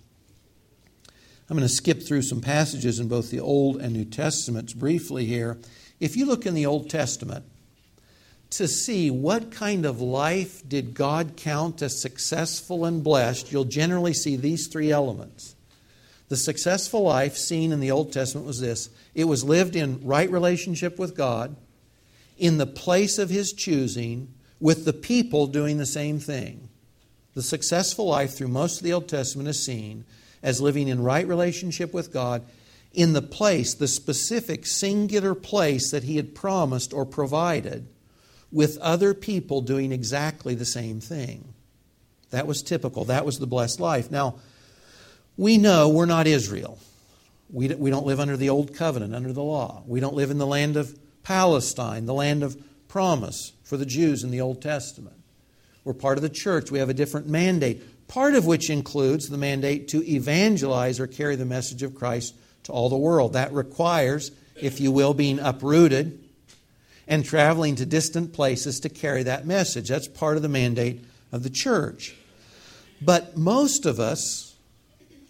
I'm 1.50 1.57
going 1.57 1.67
to 1.67 1.74
skip 1.74 2.01
through 2.01 2.22
some 2.22 2.41
passages 2.41 3.00
in 3.00 3.10
both 3.10 3.29
the 3.29 3.41
Old 3.41 3.81
and 3.81 3.93
New 3.93 4.05
Testaments 4.05 4.74
briefly 4.74 5.25
here. 5.25 5.57
If 6.00 6.15
you 6.15 6.25
look 6.25 6.45
in 6.45 6.53
the 6.53 6.65
Old 6.65 6.89
Testament 6.89 7.45
to 8.51 8.67
see 8.67 9.12
what 9.12 9.51
kind 9.51 9.86
of 9.86 10.00
life 10.00 10.67
did 10.67 10.93
God 10.93 11.33
count 11.36 11.81
as 11.81 12.01
successful 12.01 12.86
and 12.86 13.03
blessed, 13.03 13.51
you'll 13.51 13.65
generally 13.65 14.13
see 14.13 14.36
these 14.36 14.67
three 14.67 14.91
elements. 14.91 15.55
The 16.33 16.37
successful 16.37 17.03
life 17.03 17.37
seen 17.37 17.71
in 17.71 17.79
the 17.79 17.91
Old 17.91 18.11
Testament 18.11 18.47
was 18.47 18.59
this 18.59 18.89
it 19.13 19.25
was 19.25 19.43
lived 19.43 19.75
in 19.75 20.03
right 20.03 20.31
relationship 20.31 20.97
with 20.97 21.15
God, 21.15 21.55
in 22.39 22.57
the 22.57 22.65
place 22.65 23.19
of 23.19 23.29
His 23.29 23.53
choosing, 23.53 24.33
with 24.59 24.83
the 24.83 24.93
people 24.93 25.45
doing 25.45 25.77
the 25.77 25.85
same 25.85 26.17
thing. 26.17 26.69
The 27.35 27.43
successful 27.43 28.07
life 28.07 28.33
through 28.33 28.47
most 28.47 28.77
of 28.77 28.83
the 28.83 28.93
Old 28.93 29.07
Testament 29.07 29.47
is 29.47 29.63
seen 29.63 30.05
as 30.41 30.59
living 30.59 30.87
in 30.87 31.03
right 31.03 31.27
relationship 31.27 31.93
with 31.93 32.11
God 32.11 32.41
in 32.93 33.13
the 33.13 33.21
place, 33.21 33.75
the 33.75 33.87
specific 33.87 34.65
singular 34.65 35.35
place 35.35 35.91
that 35.91 36.05
He 36.05 36.15
had 36.15 36.33
promised 36.33 36.93
or 36.93 37.05
provided, 37.05 37.85
with 38.51 38.79
other 38.79 39.13
people 39.13 39.61
doing 39.61 39.91
exactly 39.91 40.55
the 40.55 40.65
same 40.65 40.99
thing. 40.99 41.53
That 42.31 42.47
was 42.47 42.63
typical. 42.63 43.05
That 43.05 43.23
was 43.23 43.37
the 43.37 43.45
blessed 43.45 43.79
life. 43.79 44.09
Now, 44.09 44.39
we 45.37 45.57
know 45.57 45.89
we're 45.89 46.05
not 46.05 46.27
Israel. 46.27 46.79
We 47.49 47.67
we 47.69 47.89
don't 47.89 48.05
live 48.05 48.19
under 48.19 48.37
the 48.37 48.49
old 48.49 48.75
covenant, 48.75 49.15
under 49.15 49.33
the 49.33 49.43
law. 49.43 49.83
We 49.85 49.99
don't 49.99 50.15
live 50.15 50.31
in 50.31 50.37
the 50.37 50.47
land 50.47 50.77
of 50.77 50.97
Palestine, 51.23 52.05
the 52.05 52.13
land 52.13 52.43
of 52.43 52.57
promise 52.87 53.53
for 53.63 53.77
the 53.77 53.85
Jews 53.85 54.23
in 54.23 54.31
the 54.31 54.41
Old 54.41 54.61
Testament. 54.61 55.15
We're 55.83 55.93
part 55.93 56.17
of 56.17 56.21
the 56.21 56.29
church. 56.29 56.71
We 56.71 56.79
have 56.79 56.89
a 56.89 56.93
different 56.93 57.27
mandate 57.27 57.81
part 58.07 58.35
of 58.35 58.45
which 58.45 58.69
includes 58.69 59.29
the 59.29 59.37
mandate 59.37 59.87
to 59.89 60.07
evangelize 60.07 60.99
or 60.99 61.07
carry 61.07 61.35
the 61.35 61.45
message 61.45 61.83
of 61.83 61.95
Christ 61.95 62.35
to 62.63 62.71
all 62.71 62.87
the 62.87 62.95
world. 62.97 63.33
That 63.33 63.51
requires, 63.51 64.31
if 64.55 64.79
you 64.79 64.91
will, 64.91 65.15
being 65.15 65.39
uprooted 65.39 66.19
and 67.07 67.25
traveling 67.25 67.75
to 67.75 67.85
distant 67.85 68.33
places 68.33 68.79
to 68.81 68.89
carry 68.89 69.23
that 69.23 69.47
message. 69.47 69.89
That's 69.89 70.07
part 70.07 70.37
of 70.37 70.43
the 70.43 70.49
mandate 70.49 71.03
of 71.31 71.41
the 71.41 71.49
church. 71.49 72.15
But 73.01 73.35
most 73.35 73.85
of 73.85 73.99
us 73.99 74.52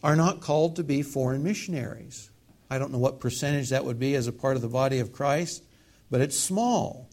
are 0.03 0.15
not 0.15 0.41
called 0.41 0.75
to 0.75 0.83
be 0.83 1.01
foreign 1.01 1.43
missionaries. 1.43 2.29
I 2.69 2.77
don't 2.77 2.91
know 2.91 2.99
what 2.99 3.19
percentage 3.19 3.69
that 3.69 3.85
would 3.85 3.99
be 3.99 4.15
as 4.15 4.27
a 4.27 4.33
part 4.33 4.55
of 4.55 4.61
the 4.61 4.67
body 4.67 4.99
of 4.99 5.13
Christ, 5.13 5.63
but 6.11 6.21
it's 6.21 6.37
small. 6.37 7.09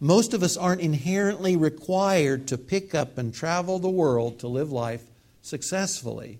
Most 0.00 0.34
of 0.34 0.42
us 0.42 0.56
aren't 0.56 0.80
inherently 0.80 1.56
required 1.56 2.48
to 2.48 2.58
pick 2.58 2.94
up 2.94 3.18
and 3.18 3.32
travel 3.32 3.78
the 3.78 3.90
world 3.90 4.40
to 4.40 4.48
live 4.48 4.72
life 4.72 5.04
successfully. 5.42 6.38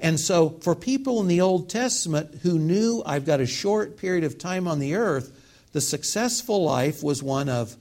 And 0.00 0.18
so, 0.18 0.58
for 0.62 0.74
people 0.74 1.20
in 1.20 1.28
the 1.28 1.40
Old 1.40 1.70
Testament 1.70 2.40
who 2.42 2.58
knew 2.58 3.02
I've 3.06 3.24
got 3.24 3.40
a 3.40 3.46
short 3.46 3.96
period 3.96 4.24
of 4.24 4.36
time 4.36 4.66
on 4.66 4.80
the 4.80 4.96
earth, 4.96 5.30
the 5.72 5.80
successful 5.80 6.64
life 6.64 7.02
was 7.02 7.22
one 7.22 7.48
of 7.48 7.76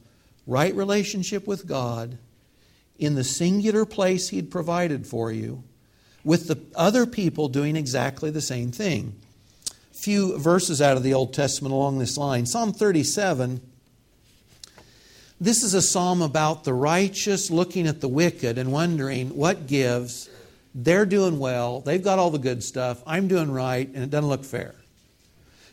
right 0.46 0.76
relationship 0.76 1.48
with 1.48 1.66
God 1.66 2.18
in 3.00 3.16
the 3.16 3.24
singular 3.24 3.86
place 3.86 4.30
He'd 4.30 4.52
provided 4.52 5.08
for 5.08 5.32
you, 5.32 5.64
with 6.24 6.48
the 6.48 6.60
other 6.76 7.06
people 7.06 7.48
doing 7.48 7.76
exactly 7.76 8.30
the 8.30 8.42
same 8.42 8.72
thing. 8.72 9.16
Few 9.92 10.38
verses 10.38 10.82
out 10.82 10.98
of 10.98 11.04
the 11.04 11.14
Old 11.14 11.34
Testament 11.34 11.74
along 11.74 12.00
this 12.00 12.18
line. 12.18 12.46
Psalm 12.46 12.74
37 12.74 13.62
this 15.42 15.64
is 15.64 15.74
a 15.74 15.82
psalm 15.82 16.22
about 16.22 16.66
the 16.66 16.74
righteous 16.74 17.50
looking 17.50 17.88
at 17.88 18.00
the 18.00 18.08
wicked 18.08 18.60
and 18.60 18.72
wondering 18.72 19.36
what 19.36 19.66
gives. 19.66 20.30
They're 20.76 21.08
doing 21.08 21.40
well, 21.40 21.82
they've 21.82 22.04
got 22.04 22.20
all 22.20 22.30
the 22.30 22.38
good 22.38 22.64
stuff, 22.64 23.02
I'm 23.08 23.28
doing 23.28 23.52
right, 23.52 23.88
and 23.88 24.04
it 24.04 24.12
doesn't 24.12 24.30
look 24.30 24.46
fair. 24.46 24.76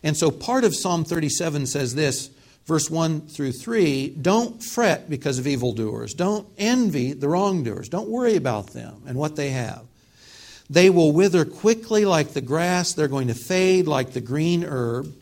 And 0.03 0.17
so 0.17 0.31
part 0.31 0.65
of 0.65 0.75
Psalm 0.75 1.05
37 1.05 1.67
says 1.67 1.95
this, 1.95 2.31
verse 2.65 2.91
1 2.91 3.29
through 3.29 3.53
3 3.53 4.09
Don't 4.21 4.65
fret 4.65 5.11
because 5.11 5.39
of 5.39 5.47
evildoers, 5.47 6.15
don't 6.15 6.49
envy 6.57 7.13
the 7.13 7.29
wrongdoers, 7.29 7.91
don't 7.91 8.09
worry 8.09 8.37
about 8.37 8.69
them 8.69 9.03
and 9.07 9.19
what 9.19 9.37
they 9.37 9.51
have. 9.51 9.83
They 10.71 10.91
will 10.91 11.13
wither 11.13 11.45
quickly 11.45 12.05
like 12.05 12.35
the 12.35 12.41
grass, 12.41 12.93
they're 12.93 13.09
going 13.09 13.29
to 13.29 13.35
fade 13.35 13.87
like 13.87 14.13
the 14.13 14.21
green 14.21 14.65
herb. 14.65 15.15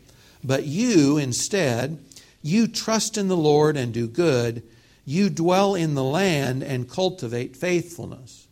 But 0.43 0.65
you, 0.65 1.17
instead, 1.17 1.99
you 2.41 2.67
trust 2.67 3.17
in 3.17 3.27
the 3.27 3.37
Lord 3.37 3.77
and 3.77 3.93
do 3.93 4.07
good. 4.07 4.63
You 5.05 5.29
dwell 5.29 5.75
in 5.75 5.95
the 5.95 6.03
land 6.03 6.63
and 6.63 6.89
cultivate 6.89 7.55
faithfulness. 7.55 8.47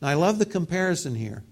Now, 0.00 0.08
I 0.08 0.14
love 0.14 0.38
the 0.38 0.46
comparison 0.46 1.14
here. 1.14 1.42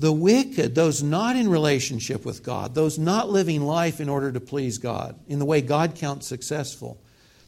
The 0.00 0.12
wicked, 0.12 0.74
those 0.74 1.00
not 1.02 1.36
in 1.36 1.48
relationship 1.48 2.24
with 2.24 2.42
God, 2.42 2.74
those 2.74 2.98
not 2.98 3.30
living 3.30 3.62
life 3.62 4.00
in 4.00 4.08
order 4.08 4.32
to 4.32 4.40
please 4.40 4.78
God, 4.78 5.14
in 5.28 5.38
the 5.38 5.44
way 5.44 5.60
God 5.60 5.94
counts 5.94 6.26
successful, 6.26 7.00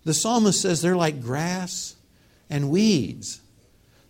the 0.04 0.14
psalmist 0.14 0.60
says 0.60 0.80
they're 0.80 0.96
like 0.96 1.20
grass 1.20 1.96
and 2.48 2.70
weeds. 2.70 3.40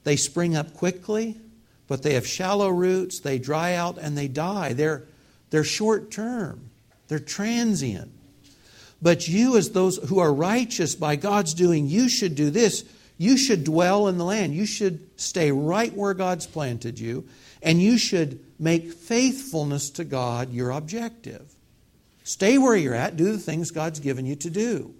They 0.03 0.17
spring 0.17 0.55
up 0.55 0.75
quickly, 0.75 1.41
but 1.87 2.03
they 2.03 2.15
have 2.15 2.27
shallow 2.27 2.69
roots, 2.69 3.21
they 3.21 3.39
dry 3.39 3.75
out, 3.75 3.99
and 3.99 4.17
they 4.17 4.29
die. 4.29 4.73
They're, 4.73 5.05
they're 5.51 5.65
short 5.65 6.11
term, 6.11 6.71
they're 7.09 7.19
transient. 7.19 8.11
But 9.03 9.29
you, 9.29 9.59
as 9.59 9.71
those 9.71 9.99
who 9.99 10.19
are 10.19 10.33
righteous 10.33 10.95
by 10.95 11.17
God's 11.17 11.53
doing, 11.53 11.87
you 11.87 12.09
should 12.09 12.35
do 12.35 12.49
this. 12.49 12.85
You 13.19 13.37
should 13.37 13.63
dwell 13.63 14.09
in 14.09 14.17
the 14.17 14.25
land. 14.25 14.55
You 14.55 14.65
should 14.65 15.21
stay 15.21 15.53
right 15.53 15.95
where 15.95 16.15
God's 16.15 16.47
planted 16.47 16.99
you. 16.99 17.29
And 17.63 17.83
you 17.83 17.99
should 17.99 18.43
make 18.59 18.93
faithfulness 18.93 19.91
to 19.91 20.05
God 20.05 20.53
your 20.53 20.71
objective. 20.71 21.55
Stay 22.25 22.57
where 22.57 22.77
you're 22.77 22.95
at. 22.95 23.17
Do 23.17 23.33
the 23.33 23.39
things 23.39 23.71
God's 23.71 24.01
given 24.01 24.25
you 24.25 24.37
to 24.37 24.51
do. 24.51 24.95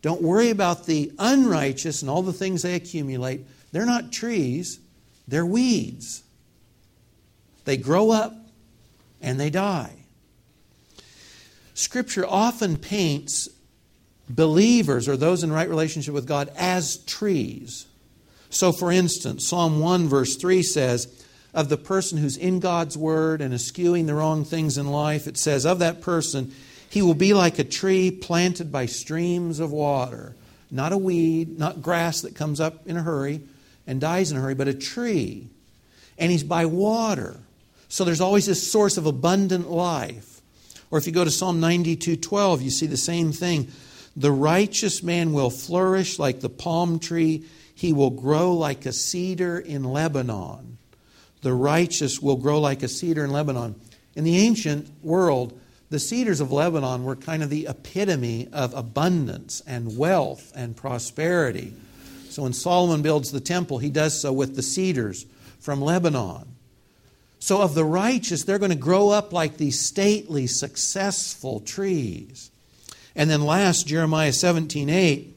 Don't 0.00 0.22
worry 0.22 0.50
about 0.50 0.86
the 0.86 1.12
unrighteous 1.18 2.02
and 2.02 2.10
all 2.10 2.22
the 2.22 2.32
things 2.32 2.62
they 2.62 2.74
accumulate. 2.74 3.42
They're 3.72 3.84
not 3.84 4.12
trees, 4.12 4.80
they're 5.28 5.46
weeds. 5.46 6.22
They 7.66 7.76
grow 7.76 8.10
up 8.10 8.34
and 9.20 9.38
they 9.38 9.50
die. 9.50 9.92
Scripture 11.74 12.26
often 12.26 12.76
paints 12.76 13.48
believers 14.28 15.06
or 15.06 15.16
those 15.16 15.44
in 15.44 15.52
right 15.52 15.68
relationship 15.68 16.14
with 16.14 16.26
God 16.26 16.50
as 16.56 16.96
trees. 17.04 17.86
So, 18.50 18.72
for 18.72 18.90
instance, 18.90 19.46
Psalm 19.46 19.80
1, 19.80 20.08
verse 20.08 20.36
3 20.36 20.62
says, 20.62 21.24
Of 21.52 21.68
the 21.68 21.76
person 21.76 22.18
who's 22.18 22.36
in 22.38 22.60
God's 22.60 22.96
word 22.96 23.42
and 23.42 23.52
eschewing 23.52 24.06
the 24.06 24.14
wrong 24.14 24.44
things 24.44 24.78
in 24.78 24.90
life, 24.90 25.26
it 25.26 25.36
says, 25.36 25.66
Of 25.66 25.78
that 25.80 26.00
person, 26.00 26.52
he 26.88 27.02
will 27.02 27.14
be 27.14 27.34
like 27.34 27.58
a 27.58 27.64
tree 27.64 28.10
planted 28.10 28.72
by 28.72 28.86
streams 28.86 29.60
of 29.60 29.70
water. 29.70 30.34
Not 30.70 30.92
a 30.92 30.98
weed, 30.98 31.58
not 31.58 31.82
grass 31.82 32.22
that 32.22 32.34
comes 32.34 32.60
up 32.60 32.86
in 32.86 32.96
a 32.96 33.02
hurry 33.02 33.42
and 33.88 34.00
dies 34.02 34.30
in 34.30 34.36
a 34.36 34.40
hurry, 34.40 34.54
but 34.54 34.68
a 34.68 34.74
tree. 34.74 35.48
And 36.18 36.30
he's 36.30 36.44
by 36.44 36.66
water. 36.66 37.38
So 37.88 38.04
there's 38.04 38.20
always 38.20 38.44
this 38.44 38.70
source 38.70 38.98
of 38.98 39.06
abundant 39.06 39.70
life. 39.70 40.42
Or 40.90 40.98
if 40.98 41.06
you 41.06 41.12
go 41.12 41.24
to 41.24 41.30
Psalm 41.30 41.58
92:12, 41.58 42.60
you 42.60 42.70
see 42.70 42.86
the 42.86 42.98
same 42.98 43.32
thing. 43.32 43.68
The 44.14 44.30
righteous 44.30 45.02
man 45.02 45.32
will 45.32 45.48
flourish 45.48 46.18
like 46.18 46.40
the 46.40 46.50
palm 46.50 46.98
tree, 46.98 47.44
he 47.74 47.92
will 47.92 48.10
grow 48.10 48.52
like 48.52 48.84
a 48.84 48.92
cedar 48.92 49.58
in 49.58 49.84
Lebanon. 49.84 50.76
The 51.42 51.54
righteous 51.54 52.20
will 52.20 52.36
grow 52.36 52.60
like 52.60 52.82
a 52.82 52.88
cedar 52.88 53.24
in 53.24 53.30
Lebanon. 53.30 53.76
In 54.14 54.24
the 54.24 54.36
ancient 54.38 54.90
world, 55.02 55.58
the 55.88 56.00
cedars 56.00 56.40
of 56.40 56.52
Lebanon 56.52 57.04
were 57.04 57.16
kind 57.16 57.42
of 57.42 57.48
the 57.48 57.68
epitome 57.68 58.48
of 58.52 58.74
abundance 58.74 59.62
and 59.66 59.96
wealth 59.96 60.52
and 60.54 60.76
prosperity. 60.76 61.72
So 62.30 62.42
when 62.42 62.52
Solomon 62.52 63.02
builds 63.02 63.30
the 63.30 63.40
temple, 63.40 63.78
he 63.78 63.90
does 63.90 64.20
so 64.20 64.32
with 64.32 64.56
the 64.56 64.62
cedars 64.62 65.26
from 65.58 65.80
Lebanon. 65.80 66.46
So, 67.40 67.62
of 67.62 67.74
the 67.74 67.84
righteous, 67.84 68.42
they're 68.42 68.58
going 68.58 68.72
to 68.72 68.76
grow 68.76 69.10
up 69.10 69.32
like 69.32 69.56
these 69.56 69.80
stately, 69.80 70.46
successful 70.46 71.60
trees. 71.60 72.50
And 73.14 73.30
then 73.30 73.42
last, 73.42 73.86
Jeremiah 73.86 74.32
17 74.32 74.88
8. 74.88 75.34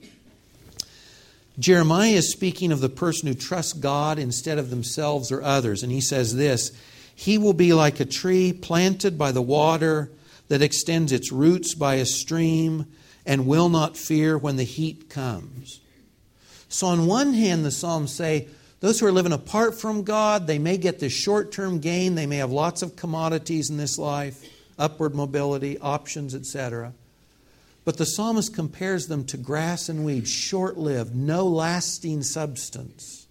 Jeremiah 1.59 2.11
is 2.11 2.31
speaking 2.31 2.71
of 2.71 2.81
the 2.81 2.89
person 2.89 3.27
who 3.27 3.33
trusts 3.35 3.73
God 3.73 4.17
instead 4.17 4.57
of 4.57 4.69
themselves 4.69 5.31
or 5.31 5.43
others. 5.43 5.83
And 5.83 5.91
he 5.91 6.01
says 6.01 6.35
this 6.35 6.71
He 7.13 7.37
will 7.37 7.53
be 7.53 7.73
like 7.73 7.99
a 7.99 8.05
tree 8.05 8.51
planted 8.51 9.17
by 9.17 9.31
the 9.31 9.41
water 9.41 10.09
that 10.47 10.61
extends 10.61 11.11
its 11.11 11.31
roots 11.31 11.75
by 11.75 11.95
a 11.95 12.05
stream 12.05 12.87
and 13.25 13.45
will 13.45 13.69
not 13.69 13.95
fear 13.95 14.37
when 14.37 14.55
the 14.55 14.63
heat 14.63 15.09
comes. 15.09 15.80
So, 16.71 16.87
on 16.87 17.05
one 17.05 17.33
hand, 17.33 17.65
the 17.65 17.71
Psalms 17.71 18.13
say, 18.13 18.47
those 18.79 18.99
who 18.99 19.05
are 19.05 19.11
living 19.11 19.33
apart 19.33 19.79
from 19.79 20.03
God, 20.03 20.47
they 20.47 20.57
may 20.57 20.77
get 20.77 20.99
this 20.99 21.11
short 21.11 21.51
term 21.51 21.79
gain. 21.79 22.15
They 22.15 22.25
may 22.25 22.37
have 22.37 22.51
lots 22.51 22.81
of 22.81 22.95
commodities 22.95 23.69
in 23.69 23.75
this 23.75 23.99
life, 23.99 24.43
upward 24.79 25.13
mobility, 25.13 25.77
options, 25.79 26.33
etc. 26.33 26.93
But 27.83 27.97
the 27.97 28.05
psalmist 28.05 28.55
compares 28.55 29.07
them 29.07 29.25
to 29.25 29.37
grass 29.37 29.89
and 29.89 30.05
weeds, 30.05 30.31
short 30.31 30.77
lived, 30.77 31.13
no 31.13 31.45
lasting 31.45 32.23
substance. 32.23 33.27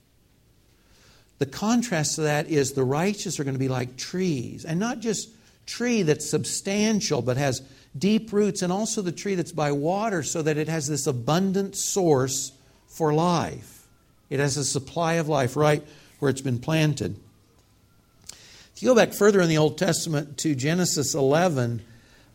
The 1.39 1.47
contrast 1.47 2.17
to 2.17 2.21
that 2.23 2.49
is 2.49 2.73
the 2.73 2.85
righteous 2.85 3.41
are 3.41 3.45
going 3.45 3.55
to 3.55 3.59
be 3.59 3.69
like 3.69 3.97
trees, 3.97 4.67
and 4.67 4.79
not 4.79 5.01
just 5.01 5.31
tree 5.65 6.03
that's 6.03 6.29
substantial 6.29 7.23
but 7.23 7.39
has 7.39 7.63
deep 7.97 8.35
roots, 8.35 8.61
and 8.61 8.71
also 8.71 9.01
the 9.01 9.11
tree 9.11 9.35
that's 9.35 9.53
by 9.53 9.73
water 9.73 10.23
so 10.23 10.43
that 10.43 10.59
it 10.59 10.69
has 10.69 10.89
this 10.89 11.07
abundant 11.07 11.75
source 11.75 12.53
for 12.91 13.15
life. 13.15 13.87
It 14.29 14.41
has 14.41 14.57
a 14.57 14.65
supply 14.65 15.15
of 15.15 15.29
life 15.29 15.57
right 15.57 15.83
where 16.19 16.31
it's 16.31 16.41
been 16.41 16.59
planted. 16.59 17.17
If 18.75 18.83
you 18.83 18.89
go 18.89 18.95
back 18.95 19.13
further 19.13 19.41
in 19.41 19.49
the 19.49 19.59
Old 19.59 19.79
Testament 19.79 20.37
to 20.39 20.55
Genesis 20.55 21.15
11, 21.15 21.83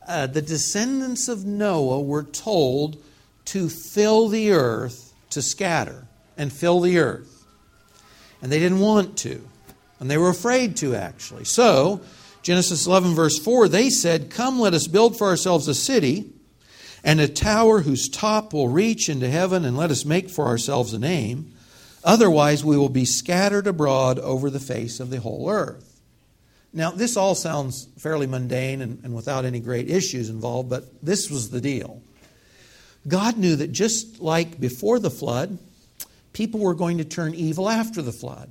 uh, 0.07 0.27
the 0.27 0.41
descendants 0.41 1.27
of 1.27 1.45
Noah 1.45 2.01
were 2.01 2.23
told 2.23 3.01
to 3.45 3.69
fill 3.69 4.27
the 4.29 4.51
earth, 4.51 5.13
to 5.31 5.41
scatter 5.41 6.07
and 6.37 6.51
fill 6.51 6.79
the 6.79 6.97
earth. 6.99 7.45
And 8.41 8.51
they 8.51 8.59
didn't 8.59 8.79
want 8.79 9.17
to. 9.19 9.47
And 9.99 10.09
they 10.09 10.17
were 10.17 10.29
afraid 10.29 10.77
to, 10.77 10.95
actually. 10.95 11.45
So, 11.45 12.01
Genesis 12.43 12.85
11, 12.85 13.15
verse 13.15 13.39
4, 13.39 13.67
they 13.67 13.89
said, 13.89 14.29
Come, 14.29 14.59
let 14.59 14.73
us 14.73 14.87
build 14.87 15.17
for 15.17 15.27
ourselves 15.27 15.67
a 15.67 15.75
city 15.75 16.31
and 17.05 17.21
a 17.21 17.29
tower 17.29 17.79
whose 17.79 18.09
top 18.09 18.51
will 18.51 18.67
reach 18.67 19.07
into 19.07 19.29
heaven, 19.29 19.63
and 19.63 19.77
let 19.77 19.91
us 19.91 20.03
make 20.03 20.29
for 20.29 20.47
ourselves 20.47 20.91
a 20.91 20.99
name 20.99 21.53
Otherwise, 22.05 22.63
we 22.63 22.77
will 22.77 22.87
be 22.87 23.03
scattered 23.03 23.65
abroad 23.65 24.19
over 24.19 24.51
the 24.51 24.59
face 24.59 24.99
of 24.99 25.09
the 25.09 25.19
whole 25.19 25.49
earth. 25.49 25.99
Now, 26.71 26.91
this 26.91 27.17
all 27.17 27.33
sounds 27.33 27.87
fairly 27.97 28.27
mundane 28.27 28.81
and, 28.81 29.03
and, 29.03 29.15
without 29.15 29.43
any 29.43 29.59
great 29.59 29.89
issues 29.89 30.29
involved, 30.29 30.69
but 30.69 31.03
this 31.03 31.31
was 31.31 31.49
the 31.49 31.61
deal. 31.61 32.03
God 33.07 33.37
knew 33.37 33.55
that 33.55 33.71
just 33.71 34.19
like 34.19 34.59
before 34.59 34.99
the 34.99 35.09
flood, 35.09 35.57
people 36.31 36.59
were 36.59 36.75
going 36.75 36.99
to 36.99 37.05
turn 37.05 37.33
evil 37.33 37.67
after 37.67 38.03
the 38.03 38.11
flood. 38.11 38.49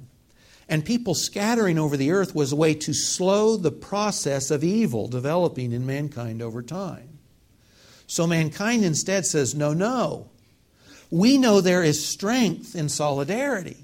And 0.69 0.85
people 0.85 1.15
scattering 1.15 1.79
over 1.79 1.97
the 1.97 2.11
earth 2.11 2.35
was 2.35 2.51
a 2.51 2.57
way 2.57 2.75
to 2.75 2.93
slow 2.93 3.57
the 3.57 3.71
process 3.71 4.51
of 4.51 4.65
evil 4.65 5.07
developing 5.07 5.71
in 5.71 5.87
mankind 5.87 6.43
over 6.43 6.63
time. 6.63 7.14
So 8.07 8.27
mankind 8.27 8.85
instead 8.85 9.27
says, 9.27 9.55
no, 9.55 9.73
no, 9.73 10.29
we 11.11 11.39
know 11.39 11.61
there 11.61 11.83
is 11.83 12.07
strength 12.07 12.75
in 12.75 12.89
solidarity. 12.89 13.77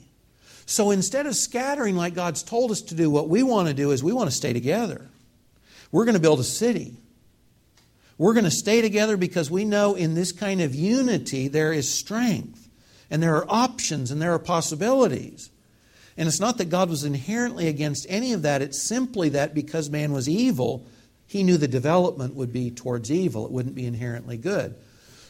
So 0.66 0.90
instead 0.90 1.26
of 1.26 1.34
scattering 1.34 1.96
like 1.96 2.14
God's 2.14 2.42
told 2.42 2.70
us 2.70 2.80
to 2.82 2.94
do, 2.94 3.10
what 3.10 3.28
we 3.28 3.42
want 3.42 3.68
to 3.68 3.74
do 3.74 3.90
is 3.90 4.04
we 4.04 4.12
want 4.12 4.30
to 4.30 4.36
stay 4.36 4.52
together. 4.52 5.08
We're 5.90 6.04
going 6.04 6.14
to 6.14 6.20
build 6.20 6.40
a 6.40 6.44
city. 6.44 6.96
We're 8.18 8.34
going 8.34 8.44
to 8.44 8.50
stay 8.50 8.80
together 8.80 9.16
because 9.16 9.50
we 9.50 9.64
know 9.64 9.94
in 9.94 10.14
this 10.14 10.30
kind 10.30 10.60
of 10.60 10.74
unity 10.74 11.48
there 11.48 11.72
is 11.72 11.92
strength 11.92 12.68
and 13.10 13.22
there 13.22 13.34
are 13.36 13.46
options 13.48 14.10
and 14.10 14.20
there 14.20 14.32
are 14.32 14.38
possibilities. 14.38 15.50
And 16.16 16.28
it's 16.28 16.38
not 16.38 16.58
that 16.58 16.68
God 16.68 16.90
was 16.90 17.02
inherently 17.02 17.66
against 17.66 18.06
any 18.08 18.32
of 18.32 18.42
that, 18.42 18.62
it's 18.62 18.80
simply 18.80 19.30
that 19.30 19.54
because 19.54 19.88
man 19.88 20.12
was 20.12 20.28
evil, 20.28 20.86
he 21.30 21.44
knew 21.44 21.56
the 21.56 21.68
development 21.68 22.34
would 22.34 22.52
be 22.52 22.72
towards 22.72 23.08
evil. 23.08 23.46
It 23.46 23.52
wouldn't 23.52 23.76
be 23.76 23.86
inherently 23.86 24.36
good. 24.36 24.74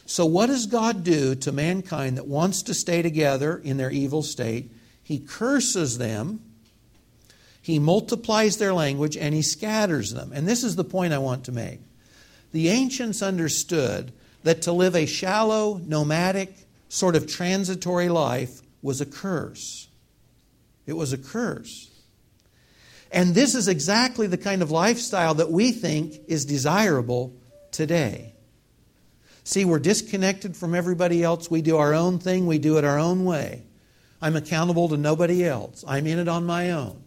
So, 0.07 0.25
what 0.25 0.47
does 0.47 0.65
God 0.65 1.03
do 1.03 1.35
to 1.35 1.51
mankind 1.51 2.17
that 2.17 2.25
wants 2.25 2.63
to 2.63 2.73
stay 2.73 3.03
together 3.03 3.55
in 3.63 3.77
their 3.77 3.91
evil 3.91 4.23
state? 4.23 4.71
He 5.03 5.19
curses 5.19 5.99
them, 5.99 6.41
He 7.61 7.77
multiplies 7.77 8.57
their 8.57 8.73
language, 8.73 9.15
and 9.15 9.35
He 9.35 9.43
scatters 9.43 10.11
them. 10.11 10.31
And 10.33 10.47
this 10.47 10.63
is 10.63 10.75
the 10.75 10.83
point 10.83 11.13
I 11.13 11.19
want 11.19 11.43
to 11.45 11.51
make. 11.51 11.81
The 12.51 12.69
ancients 12.69 13.21
understood 13.21 14.11
that 14.41 14.63
to 14.63 14.71
live 14.71 14.95
a 14.95 15.05
shallow, 15.05 15.79
nomadic, 15.85 16.51
sort 16.89 17.15
of 17.15 17.27
transitory 17.27 18.09
life 18.09 18.63
was 18.81 19.01
a 19.01 19.05
curse. 19.05 19.87
It 20.87 20.93
was 20.93 21.13
a 21.13 21.17
curse. 21.19 21.90
And 23.11 23.35
this 23.35 23.55
is 23.55 23.67
exactly 23.67 24.27
the 24.27 24.37
kind 24.37 24.61
of 24.61 24.71
lifestyle 24.71 25.33
that 25.35 25.51
we 25.51 25.71
think 25.71 26.21
is 26.27 26.45
desirable 26.45 27.35
today. 27.71 28.33
See, 29.43 29.65
we're 29.65 29.79
disconnected 29.79 30.55
from 30.55 30.73
everybody 30.73 31.23
else. 31.23 31.51
We 31.51 31.61
do 31.61 31.77
our 31.77 31.93
own 31.93 32.19
thing, 32.19 32.47
we 32.47 32.57
do 32.57 32.77
it 32.77 32.85
our 32.85 32.99
own 32.99 33.25
way. 33.25 33.63
I'm 34.21 34.35
accountable 34.35 34.87
to 34.89 34.97
nobody 34.97 35.43
else. 35.43 35.83
I'm 35.87 36.05
in 36.07 36.19
it 36.19 36.27
on 36.27 36.45
my 36.45 36.71
own. 36.71 37.01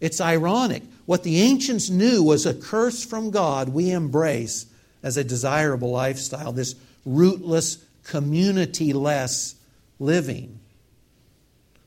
It's 0.00 0.20
ironic. 0.20 0.82
What 1.06 1.22
the 1.22 1.40
ancients 1.40 1.88
knew 1.88 2.22
was 2.24 2.44
a 2.44 2.54
curse 2.54 3.04
from 3.04 3.30
God, 3.30 3.68
we 3.68 3.92
embrace 3.92 4.66
as 5.02 5.16
a 5.16 5.24
desirable 5.24 5.90
lifestyle, 5.90 6.52
this 6.52 6.74
rootless, 7.04 7.84
community 8.04 8.92
less 8.92 9.54
living. 9.98 10.58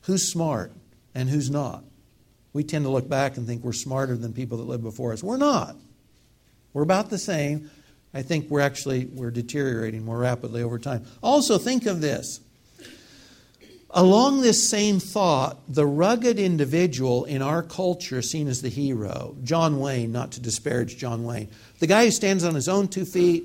Who's 0.03 0.27
smart 0.27 0.71
and 1.13 1.29
who's 1.29 1.49
not? 1.49 1.83
We 2.55 2.63
tend 2.63 2.85
to 2.85 2.89
look 2.89 3.09
back 3.09 3.35
and 3.35 3.45
think 3.45 3.65
we're 3.65 3.73
smarter 3.73 4.15
than 4.15 4.31
people 4.31 4.59
that 4.59 4.63
lived 4.63 4.81
before 4.81 5.11
us. 5.11 5.21
We're 5.21 5.35
not. 5.35 5.75
We're 6.71 6.83
about 6.83 7.09
the 7.09 7.17
same. 7.17 7.69
I 8.13 8.21
think 8.21 8.49
we're 8.49 8.61
actually 8.61 9.07
we're 9.07 9.29
deteriorating 9.29 10.05
more 10.05 10.19
rapidly 10.19 10.63
over 10.63 10.79
time. 10.79 11.03
Also, 11.21 11.57
think 11.57 11.85
of 11.85 11.99
this. 11.99 12.39
Along 13.89 14.39
this 14.39 14.69
same 14.69 15.01
thought, 15.01 15.57
the 15.67 15.85
rugged 15.85 16.39
individual 16.39 17.25
in 17.25 17.41
our 17.41 17.61
culture 17.61 18.21
seen 18.21 18.47
as 18.47 18.61
the 18.61 18.69
hero, 18.69 19.35
John 19.43 19.81
Wayne, 19.81 20.13
not 20.13 20.31
to 20.31 20.39
disparage 20.39 20.95
John 20.95 21.25
Wayne, 21.25 21.49
the 21.79 21.87
guy 21.87 22.05
who 22.05 22.11
stands 22.11 22.45
on 22.45 22.55
his 22.55 22.69
own 22.69 22.87
two 22.87 23.03
feet, 23.03 23.43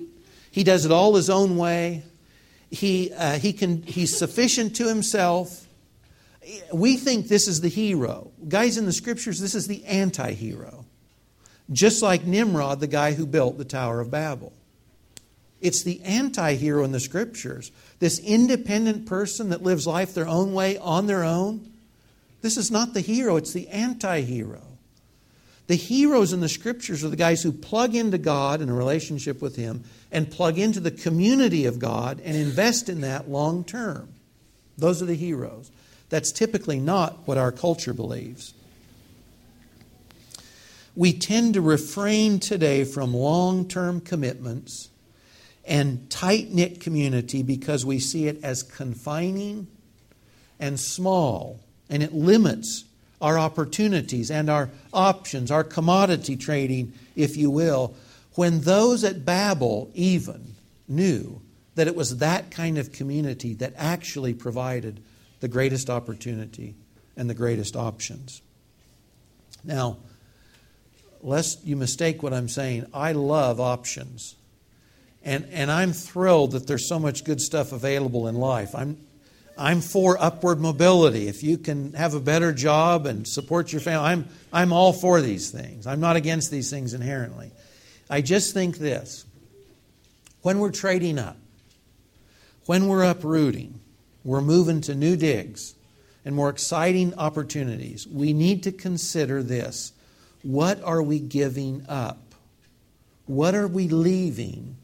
he 0.53 0.63
does 0.63 0.85
it 0.85 0.93
all 0.93 1.17
his 1.17 1.29
own 1.29 1.57
way, 1.57 2.05
he, 2.71 3.13
uh, 3.13 3.41
he 3.41 3.53
can, 3.53 3.83
he's 3.83 4.17
sufficient 4.17 4.77
to 4.77 4.87
himself. 4.87 5.67
We 6.73 6.97
think 6.97 7.29
this 7.29 7.47
is 7.49 7.61
the 7.61 7.69
hero. 7.69 8.31
Guys, 8.49 8.79
in 8.79 8.87
the 8.87 8.93
scriptures, 8.93 9.41
this 9.41 9.55
is 9.55 9.67
the 9.67 9.85
anti 9.85 10.33
hero. 10.33 10.85
Just 11.71 12.03
like 12.03 12.25
Nimrod, 12.25 12.81
the 12.81 12.87
guy 12.87 13.13
who 13.13 13.27
built 13.27 13.59
the 13.59 13.65
Tower 13.65 14.01
of 14.01 14.11
Babel. 14.11 14.53
It's 15.61 15.83
the 15.83 16.01
anti 16.03 16.55
hero 16.55 16.85
in 16.85 16.93
the 16.93 17.01
scriptures. 17.01 17.71
This 17.99 18.19
independent 18.19 19.07
person 19.07 19.51
that 19.51 19.63
lives 19.63 19.87
life 19.87 20.15
their 20.15 20.27
own 20.27 20.53
way 20.53 20.79
on 20.79 21.07
their 21.07 21.23
own. 21.23 21.71
This 22.41 22.57
is 22.57 22.71
not 22.71 22.95
the 22.95 23.01
hero, 23.01 23.37
it's 23.37 23.53
the 23.53 23.69
anti 23.69 24.23
hero. 24.23 24.63
The 25.67 25.77
heroes 25.77 26.33
in 26.33 26.41
the 26.41 26.49
scriptures 26.49 27.05
are 27.05 27.11
the 27.11 27.17
guys 27.17 27.43
who 27.43 27.53
plug 27.53 27.95
into 27.95 28.19
God 28.19 28.61
in 28.61 28.69
a 28.69 28.75
relationship 28.75 29.41
with 29.41 29.55
Him 29.55 29.85
and 30.11 30.29
plug 30.29 30.59
into 30.59 30.81
the 30.81 30.91
community 30.91 31.67
of 31.67 31.79
God 31.79 32.21
and 32.25 32.37
invest 32.37 32.89
in 32.89 33.03
that 33.03 33.29
long 33.29 33.63
term. 33.63 34.09
Those 34.77 35.01
are 35.01 35.07
the 35.07 35.15
heroes. 35.15 35.71
That's 36.11 36.33
typically 36.33 36.79
not 36.79 37.27
what 37.27 37.39
our 37.39 37.53
culture 37.53 37.95
believes. 37.95 38.53
We 40.95 41.13
tend 41.13 41.55
to 41.55 41.61
refrain 41.61 42.41
today 42.41 42.85
from 42.85 43.15
long 43.15 43.67
term 43.69 44.01
commitments 44.01 44.91
and 45.65 46.11
tight 46.11 46.51
knit 46.51 46.81
community 46.81 47.43
because 47.43 47.87
we 47.87 48.01
see 48.01 48.27
it 48.27 48.43
as 48.43 48.63
confining 48.63 49.69
and 50.59 50.79
small, 50.79 51.61
and 51.89 52.03
it 52.03 52.13
limits 52.13 52.85
our 53.21 53.39
opportunities 53.39 54.31
and 54.31 54.51
our 54.51 54.69
options, 54.93 55.51
our 55.51 55.65
commodity 55.65 56.37
trading, 56.37 56.93
if 57.17 57.37
you 57.37 57.51
will, 57.51 57.95
when 58.35 58.61
those 58.63 59.05
at 59.05 59.25
Babel 59.25 59.91
even 59.95 60.55
knew 60.89 61.41
that 61.77 61.87
it 61.87 61.95
was 61.95 62.19
that 62.19 62.51
kind 62.51 62.79
of 62.79 62.93
community 62.93 63.55
that 63.55 63.73
actually 63.77 64.35
provided 64.35 65.01
the 65.41 65.49
greatest 65.49 65.91
opportunity 65.91 66.75
and 67.17 67.29
the 67.29 67.35
greatest 67.35 67.77
options. 67.77 68.43
Now, 69.65 69.99
lest 71.23 71.65
you 71.65 71.77
mistake 71.77 72.23
what 72.23 72.33
I'm 72.33 72.49
saying, 72.49 72.87
I 72.95 73.13
love 73.13 73.61
options. 73.61 74.37
And, 75.23 75.47
and 75.53 75.71
I'm 75.71 75.93
thrilled 75.93 76.53
that 76.53 76.67
there's 76.67 76.89
so 76.89 76.99
much 76.99 77.25
good 77.25 77.41
stuff 77.41 77.73
available 77.73 78.27
in 78.29 78.37
life. 78.37 78.75
I'm, 78.75 78.97
I'm 79.59 79.83
for 79.83 80.17
upward 80.19 80.61
mobility. 80.61 81.29
If 81.29 81.43
you 81.43 81.59
can 81.59 81.93
have 81.93 82.15
a 82.15 82.21
better 82.21 82.53
job 82.53 83.07
and 83.07 83.29
support 83.29 83.73
your 83.73 83.81
family, 83.81 84.07
I'm, 84.07 84.29
I'm 84.53 84.73
all 84.73 84.93
for 84.93 85.21
these 85.21 85.51
things. 85.51 85.87
I'm 85.87 86.01
not 86.01 86.17
against 86.17 86.51
these 86.51 86.71
things 86.71 86.95
inherently. 86.95 87.51
I 88.09 88.23
just 88.23 88.55
think 88.55 88.79
this 88.79 89.25
when 90.43 90.59
we're 90.59 90.71
trading 90.73 91.19
up, 91.19 91.37
when 92.65 92.89
we're 92.89 93.05
uprooting, 93.05 93.80
we're 94.25 94.41
moving 94.41 94.81
to 94.83 94.95
new 94.95 95.17
digs 95.17 95.75
and 96.25 96.35
more 96.35 96.51
exciting 96.51 97.15
opportunities, 97.15 98.07
we 98.07 98.33
need 98.33 98.63
to 98.65 98.73
consider 98.73 99.43
this. 99.43 99.93
What 100.43 100.83
are 100.83 101.03
we 101.03 101.19
giving 101.19 101.85
up? 101.89 102.35
What 103.27 103.55
are 103.55 103.69
we 103.69 103.89
leaving? 103.89 104.77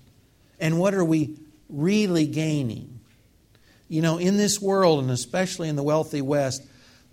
And 0.59 0.79
what 0.79 0.94
are 0.94 1.05
we 1.05 1.37
really 1.68 2.27
gaining? 2.27 3.01
You 3.88 4.03
know, 4.03 4.18
in 4.18 4.37
this 4.37 4.61
world, 4.61 5.01
and 5.01 5.11
especially 5.11 5.68
in 5.68 5.77
the 5.77 5.83
wealthy 5.83 6.22
West, 6.22 6.62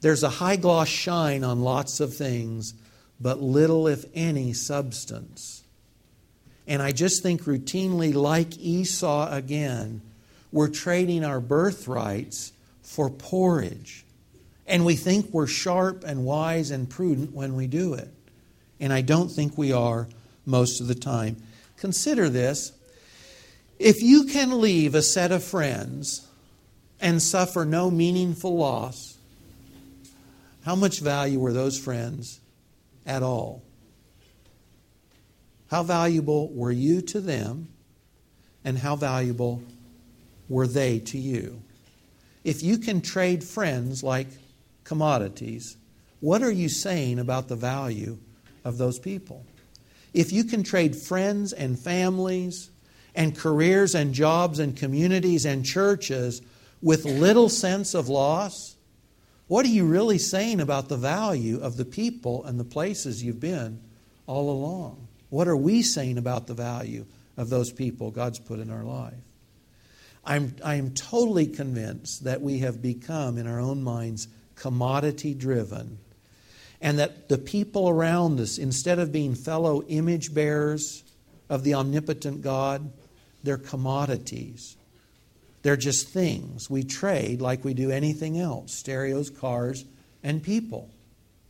there's 0.02 0.24
a 0.24 0.30
high 0.30 0.56
gloss 0.56 0.88
shine 0.88 1.44
on 1.44 1.62
lots 1.62 2.00
of 2.00 2.16
things, 2.16 2.74
but 3.20 3.42
little, 3.42 3.88
if 3.88 4.06
any, 4.14 4.54
substance. 4.54 5.64
And 6.68 6.82
I 6.82 6.92
just 6.92 7.22
think 7.22 7.44
routinely, 7.44 8.14
like 8.14 8.58
Esau 8.58 9.30
again, 9.32 10.02
we're 10.54 10.70
trading 10.70 11.26
our 11.26 11.42
birthrights 11.42 12.54
for 12.84 13.10
porridge. 13.10 14.06
And 14.68 14.86
we 14.86 14.96
think 14.96 15.34
we're 15.34 15.48
sharp 15.48 16.04
and 16.06 16.24
wise 16.24 16.72
and 16.72 16.90
prudent 16.90 17.34
when 17.34 17.56
we 17.56 17.68
do 17.68 17.96
it. 17.96 18.10
And 18.80 18.94
I 18.94 19.02
don't 19.02 19.30
think 19.30 19.58
we 19.58 19.74
are 19.74 20.08
most 20.46 20.80
of 20.80 20.88
the 20.88 20.96
time. 20.96 21.38
Consider 21.76 22.30
this 22.30 22.72
if 23.80 24.02
you 24.04 24.26
can 24.26 24.62
leave 24.62 24.94
a 24.94 25.02
set 25.02 25.32
of 25.32 25.44
friends 25.44 26.28
and 27.02 27.22
suffer 27.22 27.66
no 27.66 27.90
meaningful 27.90 28.56
loss, 28.56 29.18
how 30.64 30.76
much 30.76 31.00
value 31.00 31.40
were 31.40 31.52
those 31.52 31.78
friends 31.78 32.40
at 33.06 33.24
all? 33.24 33.64
How 35.72 35.82
valuable 35.82 36.54
were 36.54 36.72
you 36.72 37.02
to 37.02 37.20
them, 37.20 37.70
and 38.64 38.78
how 38.78 38.96
valuable 38.96 39.64
were 40.50 40.68
they 40.68 41.00
to 41.00 41.18
you? 41.18 41.62
If 42.44 42.62
you 42.62 42.78
can 42.78 43.02
trade 43.02 43.44
friends 43.44 44.04
like 44.04 44.28
commodities, 44.84 45.78
what 46.20 46.42
are 46.42 46.52
you 46.52 46.70
saying 46.70 47.20
about 47.20 47.48
the 47.48 47.56
value 47.56 48.18
of 48.64 48.78
those 48.78 49.00
people? 49.00 49.46
If 50.14 50.32
you 50.32 50.44
can 50.44 50.64
trade 50.64 50.96
friends 50.96 51.54
and 51.54 51.80
families 51.80 52.70
and 53.16 53.38
careers 53.38 53.96
and 53.96 54.14
jobs 54.14 54.60
and 54.60 54.76
communities 54.76 55.46
and 55.46 55.66
churches 55.66 56.42
with 56.82 57.06
little 57.06 57.50
sense 57.50 57.94
of 57.94 58.10
loss, 58.10 58.76
what 59.48 59.66
are 59.66 59.70
you 59.70 59.86
really 59.86 60.18
saying 60.18 60.60
about 60.60 60.90
the 60.90 60.98
value 60.98 61.60
of 61.60 61.78
the 61.78 61.86
people 61.86 62.44
and 62.46 62.60
the 62.60 62.66
places 62.66 63.24
you've 63.24 63.40
been 63.40 63.82
all 64.28 64.50
along? 64.50 65.08
What 65.30 65.48
are 65.48 65.58
we 65.58 65.82
saying 65.82 66.18
about 66.18 66.48
the 66.48 66.54
value 66.54 67.06
of 67.38 67.50
those 67.50 67.72
people 67.72 68.12
God's 68.12 68.40
put 68.40 68.60
in 68.60 68.70
our 68.70 68.84
life? 68.84 69.14
I'm, 70.26 70.56
I 70.64 70.76
am 70.76 70.92
totally 70.94 71.48
convinced 71.48 72.24
that 72.24 72.42
we 72.42 72.60
have 72.60 72.82
become, 72.82 73.38
in 73.38 73.48
our 73.48 73.60
own 73.60 73.84
minds, 73.84 74.28
commodity 74.56 75.34
driven. 75.34 75.98
And 76.82 77.00
that 77.00 77.30
the 77.30 77.38
people 77.38 77.90
around 77.90 78.40
us, 78.40 78.58
instead 78.58 79.00
of 79.00 79.12
being 79.12 79.36
fellow 79.36 79.84
image 79.84 80.34
bearers 80.34 81.04
of 81.50 81.64
the 81.64 81.74
omnipotent 81.74 82.42
God, 82.42 82.92
they're 83.44 83.58
commodities. 83.58 84.78
They're 85.62 85.78
just 85.78 86.10
things 86.10 86.70
we 86.70 86.84
trade 86.84 87.42
like 87.42 87.64
we 87.64 87.74
do 87.74 87.92
anything 87.92 88.40
else 88.40 88.74
stereos, 88.74 89.30
cars, 89.30 89.86
and 90.24 90.44
people. 90.44 90.90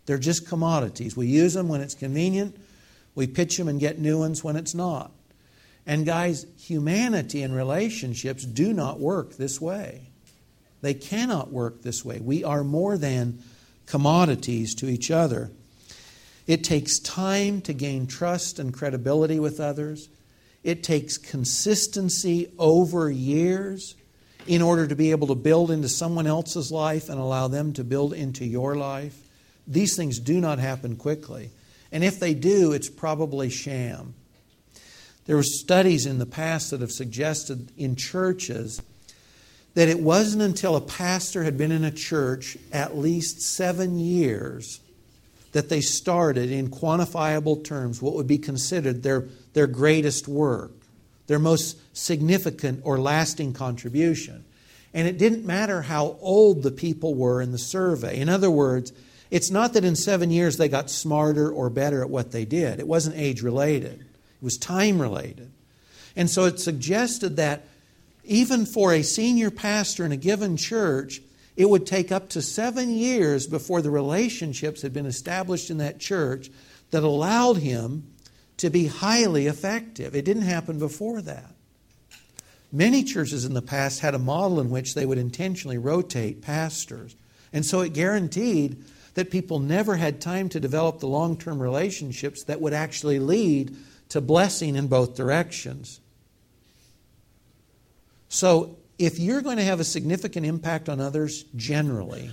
They're 0.06 0.18
just 0.18 0.48
commodities. 0.48 1.16
We 1.16 1.28
use 1.28 1.54
them 1.54 1.68
when 1.68 1.82
it's 1.82 1.96
convenient, 1.96 2.56
we 3.16 3.28
pitch 3.28 3.58
them 3.58 3.68
and 3.68 3.80
get 3.80 4.00
new 4.00 4.20
ones 4.20 4.44
when 4.44 4.56
it's 4.56 4.76
not. 4.76 5.12
And 5.86 6.06
guys, 6.06 6.46
humanity 6.58 7.42
and 7.42 7.56
relationships 7.56 8.46
do 8.46 8.74
not 8.74 9.00
work 9.00 9.36
this 9.36 9.60
way. 9.60 10.10
They 10.82 10.94
cannot 10.94 11.52
work 11.52 11.82
this 11.82 12.04
way. 12.04 12.20
We 12.20 12.44
are 12.44 12.64
more 12.64 12.98
than 12.98 13.40
commodities 13.86 14.76
to 14.76 14.88
each 14.88 15.12
other. 15.12 15.52
It 16.46 16.64
takes 16.64 17.00
time 17.00 17.62
to 17.62 17.74
gain 17.74 18.08
trust 18.08 18.60
and 18.60 18.74
credibility 18.74 19.40
with 19.40 19.60
others. 19.60 20.10
It 20.64 20.84
takes 20.84 21.18
consistency 21.18 22.52
over 22.58 23.10
years 23.10 23.96
in 24.46 24.62
order 24.62 24.88
to 24.88 24.96
be 24.96 25.12
able 25.12 25.28
to 25.28 25.36
build 25.36 25.72
into 25.72 25.88
someone 25.88 26.28
else's 26.28 26.72
life 26.72 27.10
and 27.10 27.20
allow 27.20 27.48
them 27.48 27.74
to 27.74 27.84
build 27.84 28.14
into 28.14 28.46
your 28.46 28.76
life. 28.76 29.18
These 29.68 29.96
things 29.96 30.20
do 30.20 30.42
not 30.42 30.60
happen 30.60 30.98
quickly. 30.98 31.52
And 31.92 32.04
if 32.04 32.20
they 32.20 32.34
do, 32.34 32.74
it's 32.74 32.90
probably 32.90 33.50
sham. 33.50 34.16
There 35.26 35.36
were 35.36 35.44
studies 35.44 36.06
in 36.06 36.20
the 36.20 36.26
past 36.26 36.72
that 36.72 36.82
have 36.82 36.92
suggested 36.92 37.72
in 37.78 37.96
churches 37.96 38.82
that 39.74 39.88
it 39.88 40.00
wasn't 40.00 40.44
until 40.44 40.76
a 40.76 40.82
pastor 40.82 41.44
had 41.44 41.58
been 41.58 41.72
in 41.72 41.84
a 41.84 41.92
church 41.92 42.58
at 42.72 42.98
least 42.98 43.42
seven 43.42 43.98
years 43.98 44.80
that 45.54 45.70
they 45.70 45.82
started, 45.82 46.52
in 46.52 46.70
quantifiable 46.70 47.64
terms, 47.64 48.02
what 48.02 48.16
would 48.16 48.28
be 48.28 48.40
considered 48.40 49.04
their, 49.04 49.26
their 49.54 49.68
greatest 49.68 50.28
work, 50.28 50.72
their 51.28 51.40
most 51.40 51.78
significant 51.96 52.82
or 52.84 53.00
lasting 53.00 53.54
contribution. 53.54 54.44
And 54.96 55.08
it 55.08 55.18
didn't 55.18 55.46
matter 55.46 55.84
how 55.84 56.18
old 56.22 56.64
the 56.64 56.72
people 56.72 57.14
were 57.14 57.42
in 57.42 57.52
the 57.52 57.58
survey. 57.58 58.20
In 58.20 58.30
other 58.30 58.52
words, 58.52 58.94
it's 59.32 59.50
not 59.50 59.74
that 59.74 59.86
in 59.86 59.96
seven 59.96 60.32
years 60.32 60.58
they 60.58 60.70
got 60.70 60.90
smarter 60.90 61.52
or 61.52 61.70
better 61.70 62.02
at 62.02 62.10
what 62.10 62.32
they 62.32 62.46
did, 62.46 62.80
it 62.80 62.88
wasn't 62.88 63.16
age 63.16 63.42
related, 63.42 64.06
was 64.44 64.58
time 64.58 65.02
related. 65.02 65.52
And 66.16 66.30
so 66.30 66.46
it 66.46 66.60
suggested 66.60 67.38
that 67.38 67.64
even 68.24 68.66
for 68.66 68.94
a 68.94 69.02
senior 69.02 69.50
pastor 69.50 70.06
in 70.06 70.12
a 70.12 70.18
given 70.18 70.58
church, 70.58 71.22
it 71.56 71.70
would 71.70 71.86
take 71.86 72.12
up 72.12 72.30
to 72.30 72.42
seven 72.42 72.92
years 72.92 73.48
before 73.48 73.82
the 73.82 73.92
relationships 73.92 74.82
had 74.82 74.94
been 74.94 75.06
established 75.06 75.70
in 75.70 75.78
that 75.78 76.00
church 76.00 76.50
that 76.92 77.04
allowed 77.04 77.58
him 77.58 78.12
to 78.58 78.70
be 78.70 78.88
highly 78.88 79.48
effective. 79.48 80.16
It 80.16 80.26
didn't 80.26 80.44
happen 80.44 80.80
before 80.80 81.22
that. 81.22 81.54
Many 82.72 83.04
churches 83.04 83.46
in 83.46 83.54
the 83.54 83.62
past 83.62 84.00
had 84.00 84.16
a 84.16 84.20
model 84.20 84.60
in 84.60 84.70
which 84.70 84.96
they 84.96 85.06
would 85.06 85.18
intentionally 85.18 85.78
rotate 85.78 86.42
pastors. 86.42 87.16
And 87.52 87.66
so 87.66 87.82
it 87.82 87.94
guaranteed 87.94 88.84
that 89.14 89.30
people 89.30 89.60
never 89.60 89.96
had 89.96 90.20
time 90.20 90.50
to 90.50 90.60
develop 90.60 91.00
the 91.00 91.08
long 91.08 91.38
term 91.38 91.62
relationships 91.62 92.44
that 92.46 92.62
would 92.62 92.74
actually 92.74 93.20
lead 93.20 93.76
to 94.14 94.22
blessing 94.22 94.76
in 94.76 94.86
both 94.86 95.16
directions. 95.16 96.00
So, 98.30 98.78
if 99.00 99.18
you're 99.18 99.42
going 99.42 99.58
to 99.58 99.64
have 99.64 99.80
a 99.80 99.84
significant 99.84 100.46
impact 100.46 100.88
on 100.88 101.02
others 101.02 101.46
generally, 101.56 102.30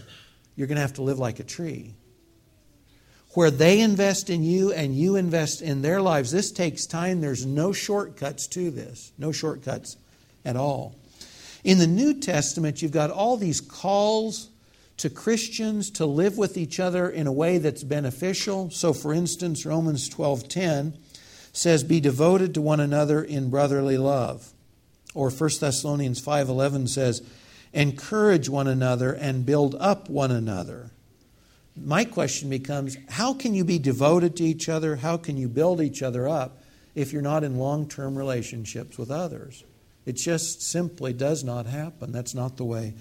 you're 0.57 0.67
going 0.67 0.77
to 0.77 0.83
have 0.83 0.93
to 0.95 1.03
live 1.03 1.19
like 1.19 1.41
a 1.41 1.43
tree. 1.43 1.95
Where 3.33 3.51
they 3.51 3.81
invest 3.81 4.29
in 4.29 4.43
you 4.43 4.75
and 4.75 4.95
you 4.95 5.17
invest 5.17 5.63
in 5.63 5.81
their 5.81 6.03
lives, 6.03 6.31
this 6.31 6.53
takes 6.53 6.85
time. 6.85 7.23
There's 7.23 7.47
no 7.47 7.73
shortcuts 7.73 8.47
to 8.49 8.71
this, 8.71 9.13
no 9.17 9.33
shortcuts 9.33 9.97
at 10.45 10.57
all. 10.57 10.95
In 11.65 11.79
the 11.79 11.87
New 11.87 12.21
Testament, 12.21 12.83
you've 12.83 12.93
got 12.93 13.11
all 13.11 13.39
these 13.39 13.63
calls 13.63 14.51
to 14.99 15.09
Christians 15.09 15.91
to 15.93 16.05
live 16.05 16.37
with 16.37 16.59
each 16.59 16.79
other 16.79 17.09
in 17.09 17.27
a 17.27 17.33
way 17.33 17.57
that's 17.57 17.85
beneficial. 17.85 18.69
So, 18.69 18.93
for 18.93 19.15
instance, 19.15 19.65
Romans 19.65 20.11
12:10 20.11 20.99
says, 21.53 21.83
"Be 21.85 22.01
devoted 22.01 22.55
to 22.55 22.61
one 22.61 22.81
another 22.81 23.23
in 23.23 23.51
brotherly 23.51 23.99
love." 23.99 24.53
Or 25.15 25.31
1 25.31 25.61
Thessalonians 25.61 26.21
5:11 26.21 26.87
says, 26.87 27.23
"Encourage 27.73 28.49
one 28.49 28.69
another 28.69 29.13
and 29.13 29.47
build 29.47 29.75
up 29.79 30.09
one 30.09 30.31
another." 30.31 30.91
My 31.77 32.05
question 32.05 32.51
becomes, 32.51 32.97
how 33.09 33.33
can 33.33 33.55
you 33.55 33.65
be 33.65 33.79
devoted 33.79 34.37
to 34.37 34.45
each 34.45 34.69
other? 34.69 34.97
How 34.97 35.17
can 35.17 35.37
you 35.37 35.49
build 35.49 35.81
each 35.81 36.03
other 36.03 36.29
up 36.29 36.63
if 36.95 37.13
you're 37.13 37.23
not 37.23 37.45
in 37.45 37.59
long-term 37.59 38.19
relationships 38.19 38.99
with 38.99 39.11
others? 39.11 39.65
It 40.05 40.15
just 40.15 40.63
simply 40.63 41.13
does 41.13 41.45
not 41.45 41.67
happen. 41.67 42.13
That's 42.13 42.35
not 42.35 42.57
the 42.57 42.65
way 42.65 42.95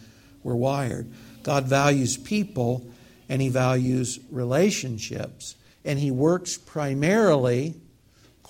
we're 0.44 0.56
wired. 0.56 1.08
God 1.44 1.66
values 1.66 2.16
people 2.16 2.86
and 3.28 3.42
he 3.42 3.50
values 3.50 4.20
relationships 4.32 5.56
and 5.84 6.00
he 6.00 6.12
works 6.12 6.58
primarily 6.58 7.76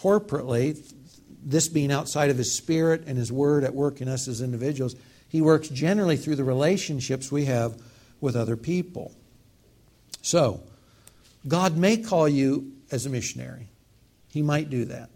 corporately 0.02 0.94
this 1.44 1.68
being 1.68 1.92
outside 1.92 2.30
of 2.30 2.38
His 2.38 2.52
Spirit 2.52 3.04
and 3.08 3.18
His 3.18 3.32
Word 3.32 3.64
at 3.64 3.74
work 3.74 4.02
in 4.02 4.08
us 4.08 4.28
as 4.28 4.42
individuals, 4.42 4.96
He 5.28 5.42
works 5.42 5.70
generally 5.70 6.18
through 6.18 6.36
the 6.36 6.44
relationships 6.44 7.32
we 7.32 7.46
have 7.46 7.82
with 8.22 8.36
other 8.36 8.58
people. 8.58 9.14
So, 10.22 10.62
God 11.48 11.78
may 11.78 11.98
call 11.98 12.28
you 12.28 12.74
as 12.92 13.06
a 13.06 13.10
missionary. 13.10 13.68
He 14.32 14.42
might 14.42 14.70
do 14.70 14.86
that. 14.86 15.10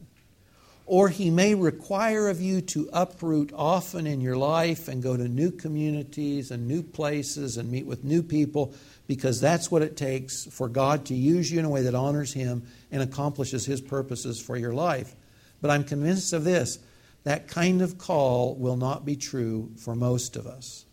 Or 0.85 1.09
He 1.09 1.29
may 1.29 1.55
require 1.55 2.29
of 2.29 2.41
you 2.41 2.61
to 2.61 2.89
uproot 2.93 3.51
often 3.53 4.07
in 4.07 4.21
your 4.21 4.37
life 4.37 4.87
and 4.87 5.03
go 5.03 5.17
to 5.17 5.27
new 5.27 5.51
communities 5.51 6.51
and 6.51 6.67
new 6.67 6.83
places 6.83 7.57
and 7.57 7.69
meet 7.69 7.85
with 7.85 8.03
new 8.03 8.23
people 8.23 8.73
because 9.07 9.41
that's 9.41 9.69
what 9.69 9.81
it 9.81 9.97
takes 9.97 10.45
for 10.45 10.69
God 10.69 11.05
to 11.05 11.13
use 11.13 11.51
you 11.51 11.59
in 11.59 11.65
a 11.65 11.69
way 11.69 11.83
that 11.83 11.95
honors 11.95 12.33
Him 12.33 12.63
and 12.91 13.01
accomplishes 13.01 13.65
His 13.65 13.81
purposes 13.81 14.41
for 14.41 14.55
your 14.55 14.73
life. 14.73 15.15
But 15.61 15.71
I'm 15.71 15.83
convinced 15.83 16.33
of 16.33 16.43
this 16.43 16.79
that 17.23 17.47
kind 17.47 17.81
of 17.81 17.97
call 17.97 18.55
will 18.55 18.75
not 18.75 19.05
be 19.05 19.15
true 19.15 19.71
for 19.77 19.95
most 19.95 20.35
of 20.35 20.45
us. 20.45 20.85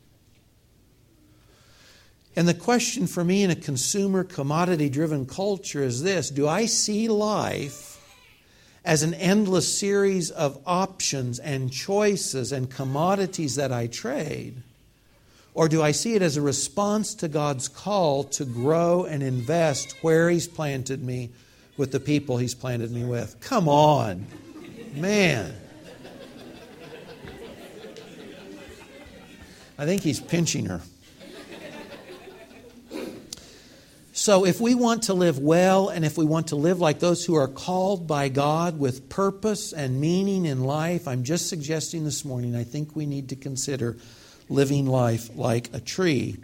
And 2.36 2.46
the 2.46 2.54
question 2.54 3.06
for 3.06 3.24
me 3.24 3.42
in 3.42 3.50
a 3.50 3.56
consumer 3.56 4.22
commodity 4.22 4.88
driven 4.88 5.26
culture 5.26 5.82
is 5.82 6.02
this 6.02 6.30
Do 6.30 6.46
I 6.46 6.66
see 6.66 7.08
life 7.08 7.98
as 8.84 9.02
an 9.02 9.14
endless 9.14 9.78
series 9.78 10.30
of 10.30 10.60
options 10.64 11.38
and 11.38 11.72
choices 11.72 12.52
and 12.52 12.70
commodities 12.70 13.56
that 13.56 13.72
I 13.72 13.88
trade? 13.88 14.62
Or 15.54 15.68
do 15.68 15.82
I 15.82 15.92
see 15.92 16.14
it 16.14 16.22
as 16.22 16.36
a 16.36 16.42
response 16.42 17.14
to 17.16 17.28
God's 17.28 17.68
call 17.68 18.24
to 18.24 18.44
grow 18.44 19.04
and 19.04 19.22
invest 19.22 19.96
where 20.02 20.30
He's 20.30 20.46
planted 20.46 21.02
me 21.02 21.30
with 21.76 21.92
the 21.92 22.00
people 22.00 22.36
He's 22.38 22.54
planted 22.54 22.90
me 22.90 23.04
with? 23.04 23.36
Come 23.40 23.68
on, 23.68 24.26
man. 24.94 25.54
I 29.80 29.86
think 29.86 30.02
he's 30.02 30.20
pinching 30.20 30.66
her. 30.66 30.82
So, 34.12 34.44
if 34.44 34.60
we 34.60 34.74
want 34.74 35.04
to 35.04 35.14
live 35.14 35.38
well 35.38 35.88
and 35.88 36.04
if 36.04 36.18
we 36.18 36.26
want 36.26 36.48
to 36.48 36.56
live 36.56 36.78
like 36.78 37.00
those 37.00 37.24
who 37.24 37.34
are 37.34 37.48
called 37.48 38.06
by 38.06 38.28
God 38.28 38.78
with 38.78 39.08
purpose 39.08 39.72
and 39.72 39.98
meaning 39.98 40.44
in 40.44 40.64
life, 40.64 41.08
I'm 41.08 41.24
just 41.24 41.48
suggesting 41.48 42.04
this 42.04 42.26
morning, 42.26 42.54
I 42.54 42.62
think 42.62 42.94
we 42.94 43.06
need 43.06 43.30
to 43.30 43.36
consider 43.36 43.96
living 44.50 44.86
life 44.86 45.30
like 45.36 45.70
a 45.72 45.80
tree. 45.80 46.36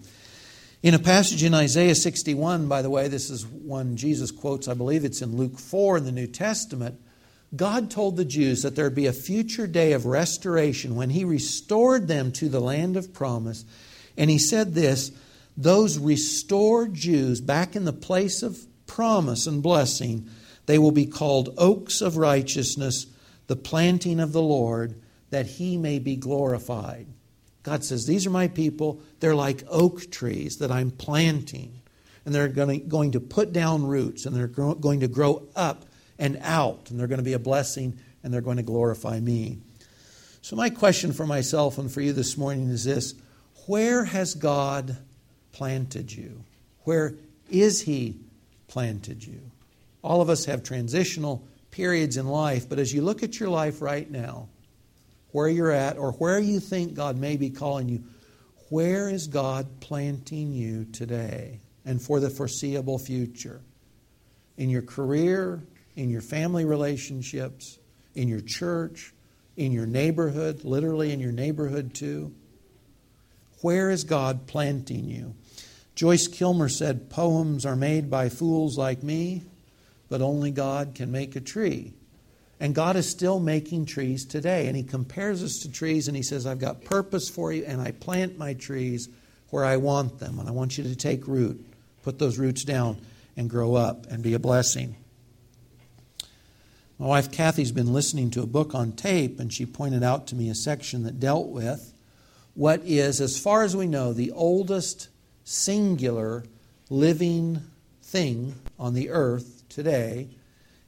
In 0.83 0.95
a 0.95 0.99
passage 0.99 1.43
in 1.43 1.53
Isaiah 1.53 1.95
61, 1.95 2.69
by 2.69 2.83
the 2.83 2.91
way, 2.91 3.09
this 3.09 3.31
is 3.31 3.45
one 3.47 3.97
Jesus 3.97 4.31
quotes, 4.31 4.69
I 4.69 4.75
believe 4.75 5.05
it's 5.05 5.23
in 5.23 5.37
Luke 5.37 5.59
4 5.59 5.99
in 5.99 6.05
the 6.05 6.13
New 6.13 6.27
Testament. 6.27 7.01
God 7.55 7.91
told 7.91 8.17
the 8.17 8.25
Jews 8.25 8.63
that 8.63 8.77
there 8.77 8.85
would 8.85 8.95
be 8.95 9.07
a 9.07 9.13
future 9.13 9.67
day 9.67 9.93
of 9.93 10.07
restoration 10.07 10.95
when 10.95 11.11
He 11.11 11.25
restored 11.25 12.09
them 12.09 12.33
to 12.33 12.49
the 12.49 12.61
land 12.61 12.97
of 12.97 13.13
promise. 13.13 13.65
And 14.17 14.31
He 14.31 14.39
said 14.39 14.75
this 14.75 15.11
those 15.57 15.99
restored 15.99 16.95
Jews 16.95 17.41
back 17.41 17.75
in 17.75 17.85
the 17.85 17.93
place 17.93 18.43
of 18.43 18.59
promise 18.87 19.47
and 19.47 19.63
blessing, 19.63 20.29
they 20.67 20.79
will 20.79 20.93
be 20.93 21.07
called 21.07 21.55
oaks 21.57 22.01
of 22.01 22.17
righteousness, 22.17 23.07
the 23.47 23.57
planting 23.57 24.21
of 24.21 24.33
the 24.33 24.43
Lord, 24.43 25.01
that 25.31 25.47
he 25.47 25.77
may 25.77 25.99
be 25.99 26.17
glorified. 26.17 27.07
God 27.67 27.83
says, 27.83 28.07
These 28.07 28.29
are 28.29 28.31
my 28.31 28.47
people. 28.47 29.01
They're 29.19 29.35
like 29.35 29.65
oak 29.69 30.09
trees 30.13 30.59
that 30.59 30.71
I'm 30.71 30.93
planting. 30.93 31.81
And 32.25 32.33
they're 32.33 32.47
going 32.49 33.11
to 33.11 33.21
put 33.21 33.53
down 33.53 33.85
roots 33.85 34.25
and 34.25 34.35
they're 34.35 34.47
going 34.47 35.01
to 35.01 35.09
grow 35.09 35.43
up 35.57 35.85
and 36.17 36.39
out. 36.43 36.91
And 36.91 36.99
they're 36.99 37.09
going 37.09 37.19
to 37.19 37.25
be 37.25 37.33
a 37.33 37.41
blessing 37.41 37.99
and 38.23 38.33
they're 38.33 38.41
going 38.41 38.59
to 38.59 38.63
glorify 38.63 39.19
me. 39.19 39.59
So, 40.43 40.55
my 40.55 40.71
question 40.71 41.13
for 41.13 41.27
myself 41.27 41.77
and 41.79 41.91
for 41.91 42.01
you 42.01 42.13
this 42.13 42.37
morning 42.37 42.71
is 42.71 42.85
this 42.85 43.15
Where 43.67 44.05
has 44.05 44.35
God 44.35 44.97
planted 45.51 46.13
you? 46.13 46.45
Where 46.85 47.15
is 47.51 47.83
He 47.83 48.21
planted 48.69 49.27
you? 49.27 49.41
All 50.03 50.21
of 50.21 50.31
us 50.31 50.45
have 50.45 50.63
transitional 50.63 51.43
periods 51.73 52.17
in 52.17 52.29
life, 52.29 52.69
but 52.69 52.79
as 52.79 52.95
you 52.95 53.03
look 53.03 53.25
at 53.25 53.41
your 53.41 53.49
life 53.49 53.83
right 53.83 54.09
now, 54.09 54.47
where 55.37 55.51
you're 55.51 55.71
at, 55.71 55.99
or 55.99 56.13
where 56.13 56.39
you 56.39 56.59
think 56.59 56.95
God 56.95 57.19
may 57.19 57.37
be 57.37 57.51
calling 57.51 57.91
you, 57.91 58.03
where 58.71 59.11
is 59.11 59.27
God 59.27 59.81
planting 59.81 60.51
you 60.51 60.87
today 60.87 61.61
and 61.85 62.01
for 62.01 62.21
the 62.21 62.31
foreseeable 62.31 62.99
future? 62.99 63.61
In 64.57 64.71
your 64.71 64.81
career, 64.81 65.63
in 65.95 66.09
your 66.09 66.23
family 66.23 66.65
relationships, 66.65 67.79
in 68.15 68.29
your 68.29 68.41
church, 68.41 69.13
in 69.59 69.73
your 69.73 69.85
neighborhood, 69.85 70.65
literally 70.65 71.13
in 71.13 71.21
your 71.21 71.33
neighborhood 71.33 71.93
too? 71.93 72.35
Where 73.61 73.91
is 73.91 74.05
God 74.05 74.47
planting 74.47 75.05
you? 75.05 75.35
Joyce 75.95 76.29
Kilmer 76.29 76.71
said, 76.71 77.11
Poems 77.11 77.67
are 77.67 77.77
made 77.77 78.09
by 78.09 78.31
fools 78.31 78.79
like 78.79 79.03
me, 79.03 79.43
but 80.09 80.23
only 80.23 80.51
God 80.51 80.95
can 80.95 81.13
make 81.13 81.37
a 81.37 81.41
tree. 81.43 81.93
And 82.59 82.75
God 82.75 82.97
is 82.97 83.09
still 83.09 83.39
making 83.39 83.87
trees 83.87 84.25
today. 84.25 84.67
And 84.67 84.77
He 84.77 84.83
compares 84.83 85.43
us 85.43 85.59
to 85.61 85.71
trees 85.71 86.09
and 86.09 86.17
He 86.17 86.23
says, 86.23 86.47
I've 86.47 86.59
got 86.59 86.85
purpose 86.85 87.29
for 87.29 87.53
you, 87.53 87.65
and 87.65 87.81
I 87.81 87.93
plant 87.93 88.39
my 88.39 88.55
trees 88.55 89.09
where 89.51 89.65
I 89.65 89.77
want 89.77 90.19
them. 90.19 90.39
And 90.39 90.49
I 90.49 90.53
want 90.53 90.79
you 90.79 90.85
to 90.85 90.97
take 90.97 91.27
root, 91.27 91.65
put 92.03 92.19
those 92.19 92.39
roots 92.39 92.65
down, 92.65 92.99
and 93.37 93.51
grow 93.51 93.75
up 93.75 94.07
and 94.07 94.23
be 94.23 94.35
a 94.35 94.39
blessing. 94.39 94.97
My 96.99 97.07
wife 97.07 97.31
Kathy's 97.31 97.73
been 97.73 97.93
listening 97.93 98.31
to 98.31 98.43
a 98.43 98.47
book 98.47 98.75
on 98.75 98.93
tape, 98.93 99.39
and 99.39 99.53
she 99.53 99.67
pointed 99.67 100.03
out 100.03 100.27
to 100.29 100.35
me 100.35 100.49
a 100.49 100.55
section 100.55 101.03
that 101.03 101.21
dealt 101.21 101.49
with 101.49 101.93
what 102.55 102.81
is, 102.87 103.21
as 103.21 103.39
far 103.39 103.65
as 103.65 103.77
we 103.77 103.87
know, 103.87 104.15
the 104.15 104.31
oldest 104.31 105.09
singular 105.45 106.43
living 106.89 107.61
thing 108.03 108.55
on 108.79 108.95
the 108.95 109.11
earth 109.11 109.63
today 109.69 110.29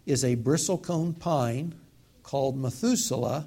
is 0.09 0.25
a 0.25 0.37
bristlecone 0.37 1.19
pine 1.19 1.75
called 2.23 2.57
Methuselah 2.59 3.47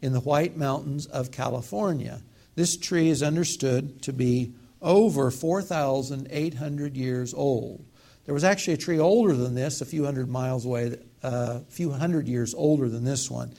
in 0.00 0.12
the 0.12 0.20
White 0.20 0.56
Mountains 0.56 1.06
of 1.06 1.30
California. 1.30 2.22
This 2.54 2.76
tree 2.76 3.10
is 3.10 3.22
understood 3.22 4.00
to 4.02 4.12
be 4.12 4.54
over 4.80 5.30
4,800 5.30 6.96
years 6.96 7.34
old. 7.34 7.84
There 8.24 8.34
was 8.34 8.44
actually 8.44 8.74
a 8.74 8.78
tree 8.78 8.98
older 8.98 9.34
than 9.34 9.54
this, 9.54 9.80
a 9.80 9.86
few 9.86 10.04
hundred 10.04 10.28
miles 10.28 10.64
away, 10.64 10.96
uh, 11.22 11.60
a 11.60 11.64
few 11.68 11.90
hundred 11.90 12.26
years 12.26 12.54
older 12.54 12.88
than 12.88 13.04
this 13.04 13.30
one. 13.30 13.52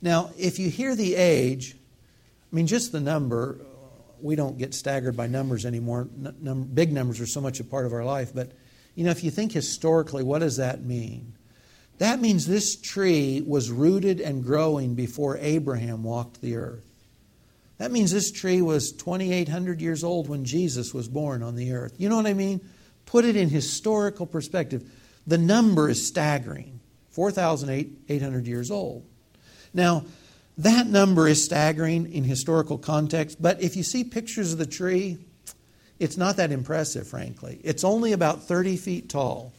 Now, 0.00 0.30
if 0.38 0.58
you 0.58 0.70
hear 0.70 0.94
the 0.94 1.16
age, 1.16 1.76
I 2.52 2.56
mean, 2.56 2.66
just 2.66 2.92
the 2.92 3.00
number, 3.00 3.58
we 4.20 4.36
don't 4.36 4.58
get 4.58 4.74
staggered 4.74 5.16
by 5.16 5.26
numbers 5.26 5.66
anymore. 5.66 6.08
Num- 6.16 6.64
big 6.64 6.92
numbers 6.92 7.20
are 7.20 7.26
so 7.26 7.40
much 7.40 7.58
a 7.60 7.64
part 7.64 7.86
of 7.86 7.92
our 7.92 8.04
life. 8.04 8.32
But, 8.34 8.52
you 8.94 9.04
know, 9.04 9.10
if 9.10 9.24
you 9.24 9.30
think 9.30 9.52
historically, 9.52 10.22
what 10.22 10.38
does 10.38 10.56
that 10.58 10.84
mean? 10.84 11.35
That 11.98 12.20
means 12.20 12.46
this 12.46 12.76
tree 12.76 13.42
was 13.46 13.70
rooted 13.70 14.20
and 14.20 14.44
growing 14.44 14.94
before 14.94 15.38
Abraham 15.38 16.02
walked 16.02 16.40
the 16.40 16.56
earth. 16.56 16.84
That 17.78 17.90
means 17.90 18.10
this 18.10 18.30
tree 18.30 18.62
was 18.62 18.92
2,800 18.92 19.80
years 19.80 20.02
old 20.02 20.28
when 20.28 20.44
Jesus 20.44 20.94
was 20.94 21.08
born 21.08 21.42
on 21.42 21.56
the 21.56 21.72
earth. 21.72 21.94
You 21.98 22.08
know 22.08 22.16
what 22.16 22.26
I 22.26 22.34
mean? 22.34 22.60
Put 23.04 23.24
it 23.24 23.36
in 23.36 23.48
historical 23.48 24.26
perspective. 24.26 24.90
The 25.26 25.38
number 25.38 25.88
is 25.88 26.06
staggering 26.06 26.80
4,800 27.10 28.46
years 28.46 28.70
old. 28.70 29.04
Now, 29.74 30.04
that 30.58 30.86
number 30.86 31.28
is 31.28 31.44
staggering 31.44 32.12
in 32.12 32.24
historical 32.24 32.78
context, 32.78 33.40
but 33.40 33.62
if 33.62 33.76
you 33.76 33.82
see 33.82 34.04
pictures 34.04 34.52
of 34.52 34.58
the 34.58 34.66
tree, 34.66 35.18
it's 35.98 36.16
not 36.16 36.36
that 36.36 36.50
impressive, 36.50 37.06
frankly. 37.06 37.60
It's 37.62 37.84
only 37.84 38.12
about 38.12 38.44
30 38.44 38.76
feet 38.76 39.08
tall, 39.10 39.52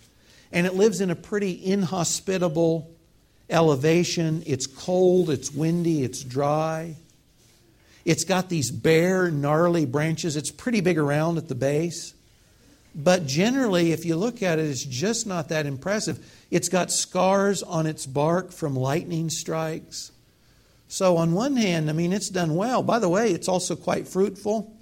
and 0.52 0.66
it 0.66 0.76
lives 0.76 1.02
in 1.02 1.10
a 1.10 1.16
pretty 1.16 1.60
inhospitable 1.64 2.90
elevation. 3.50 4.44
It's 4.46 4.68
cold, 4.68 5.30
it's 5.30 5.52
windy, 5.52 6.04
it's 6.04 6.24
dry. 6.24 6.96
It's 8.06 8.24
got 8.24 8.48
these 8.48 8.72
bare, 8.72 9.30
gnarly 9.30 9.86
branches. 9.86 10.38
It's 10.38 10.52
pretty 10.52 10.80
big 10.80 10.98
around 10.98 11.38
at 11.38 11.50
the 11.50 11.56
base. 11.56 12.14
But 12.96 13.28
generally, 13.28 13.92
if 13.92 14.06
you 14.06 14.16
look 14.16 14.42
at 14.42 14.60
it, 14.60 14.66
it's 14.66 14.84
just 14.84 15.28
not 15.28 15.50
that 15.50 15.66
impressive. 15.66 16.18
It's 16.50 16.70
got 16.70 16.92
scars 16.92 17.62
on 17.62 17.86
its 17.86 18.06
bark 18.06 18.52
from 18.52 18.76
lightning 18.76 19.30
strikes. 19.30 20.12
So, 20.88 21.18
on 21.18 21.34
one 21.34 21.58
hand, 21.58 21.90
I 21.90 21.94
mean, 21.94 22.14
it's 22.14 22.30
done 22.30 22.56
well. 22.56 22.82
By 22.82 23.00
the 23.00 23.10
way, 23.10 23.32
it's 23.32 23.50
also 23.50 23.76
quite 23.76 24.08
fruitful. 24.08 24.74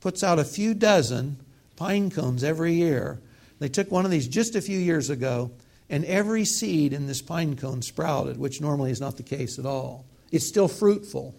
Puts 0.00 0.24
out 0.24 0.40
a 0.40 0.44
few 0.44 0.74
dozen 0.74 1.36
pine 1.76 2.10
cones 2.10 2.42
every 2.42 2.74
year. 2.74 3.20
They 3.62 3.68
took 3.68 3.90
one 3.90 4.04
of 4.04 4.10
these 4.10 4.28
just 4.28 4.56
a 4.56 4.60
few 4.60 4.78
years 4.78 5.10
ago, 5.10 5.50
and 5.88 6.04
every 6.04 6.44
seed 6.44 6.92
in 6.92 7.06
this 7.06 7.22
pine 7.22 7.56
cone 7.56 7.82
sprouted, 7.82 8.38
which 8.38 8.60
normally 8.60 8.90
is 8.90 9.00
not 9.00 9.16
the 9.16 9.22
case 9.22 9.58
at 9.58 9.66
all. 9.66 10.04
It's 10.30 10.46
still 10.46 10.68
fruitful. 10.68 11.34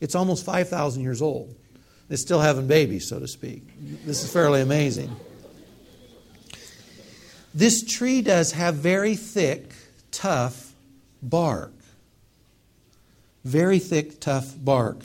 It's 0.00 0.14
almost 0.14 0.44
5,000 0.44 1.02
years 1.02 1.22
old. 1.22 1.54
It's 2.08 2.22
still 2.22 2.40
having 2.40 2.66
babies, 2.66 3.08
so 3.08 3.20
to 3.20 3.28
speak. 3.28 3.62
This 4.04 4.24
is 4.24 4.32
fairly 4.32 4.60
amazing. 4.60 5.14
This 7.54 7.82
tree 7.82 8.22
does 8.22 8.52
have 8.52 8.76
very 8.76 9.16
thick, 9.16 9.72
tough 10.10 10.74
bark 11.22 11.72
very 13.44 13.78
thick, 13.78 14.20
tough 14.20 14.54
bark, 14.56 14.98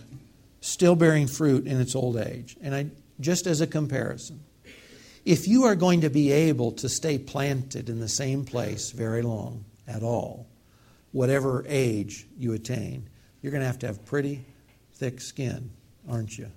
still 0.62 0.96
bearing 0.96 1.28
fruit 1.28 1.66
in 1.66 1.80
its 1.80 1.96
old 1.96 2.18
age. 2.18 2.58
And 2.62 2.76
I, 2.76 2.88
just 3.20 3.48
as 3.48 3.62
a 3.62 3.68
comparison, 3.68 4.42
if 5.26 5.48
you 5.48 5.64
are 5.64 5.76
going 5.76 6.02
to 6.02 6.10
be 6.10 6.32
able 6.32 6.72
to 6.74 6.88
stay 6.88 7.18
planted 7.18 7.90
in 7.90 8.00
the 8.00 8.08
same 8.08 8.46
place 8.46 8.92
very 8.92 9.24
long 9.24 9.66
at 9.88 10.04
all, 10.04 10.48
whatever 11.12 11.66
age 11.68 12.28
you 12.38 12.54
attain, 12.54 13.10
you're 13.42 13.52
going 13.52 13.62
to 13.62 13.68
have 13.68 13.80
to 13.80 13.88
have 13.88 14.06
pretty 14.06 14.46
thick 14.94 15.20
skin, 15.20 15.72
aren't 16.08 16.38
you? 16.38 16.52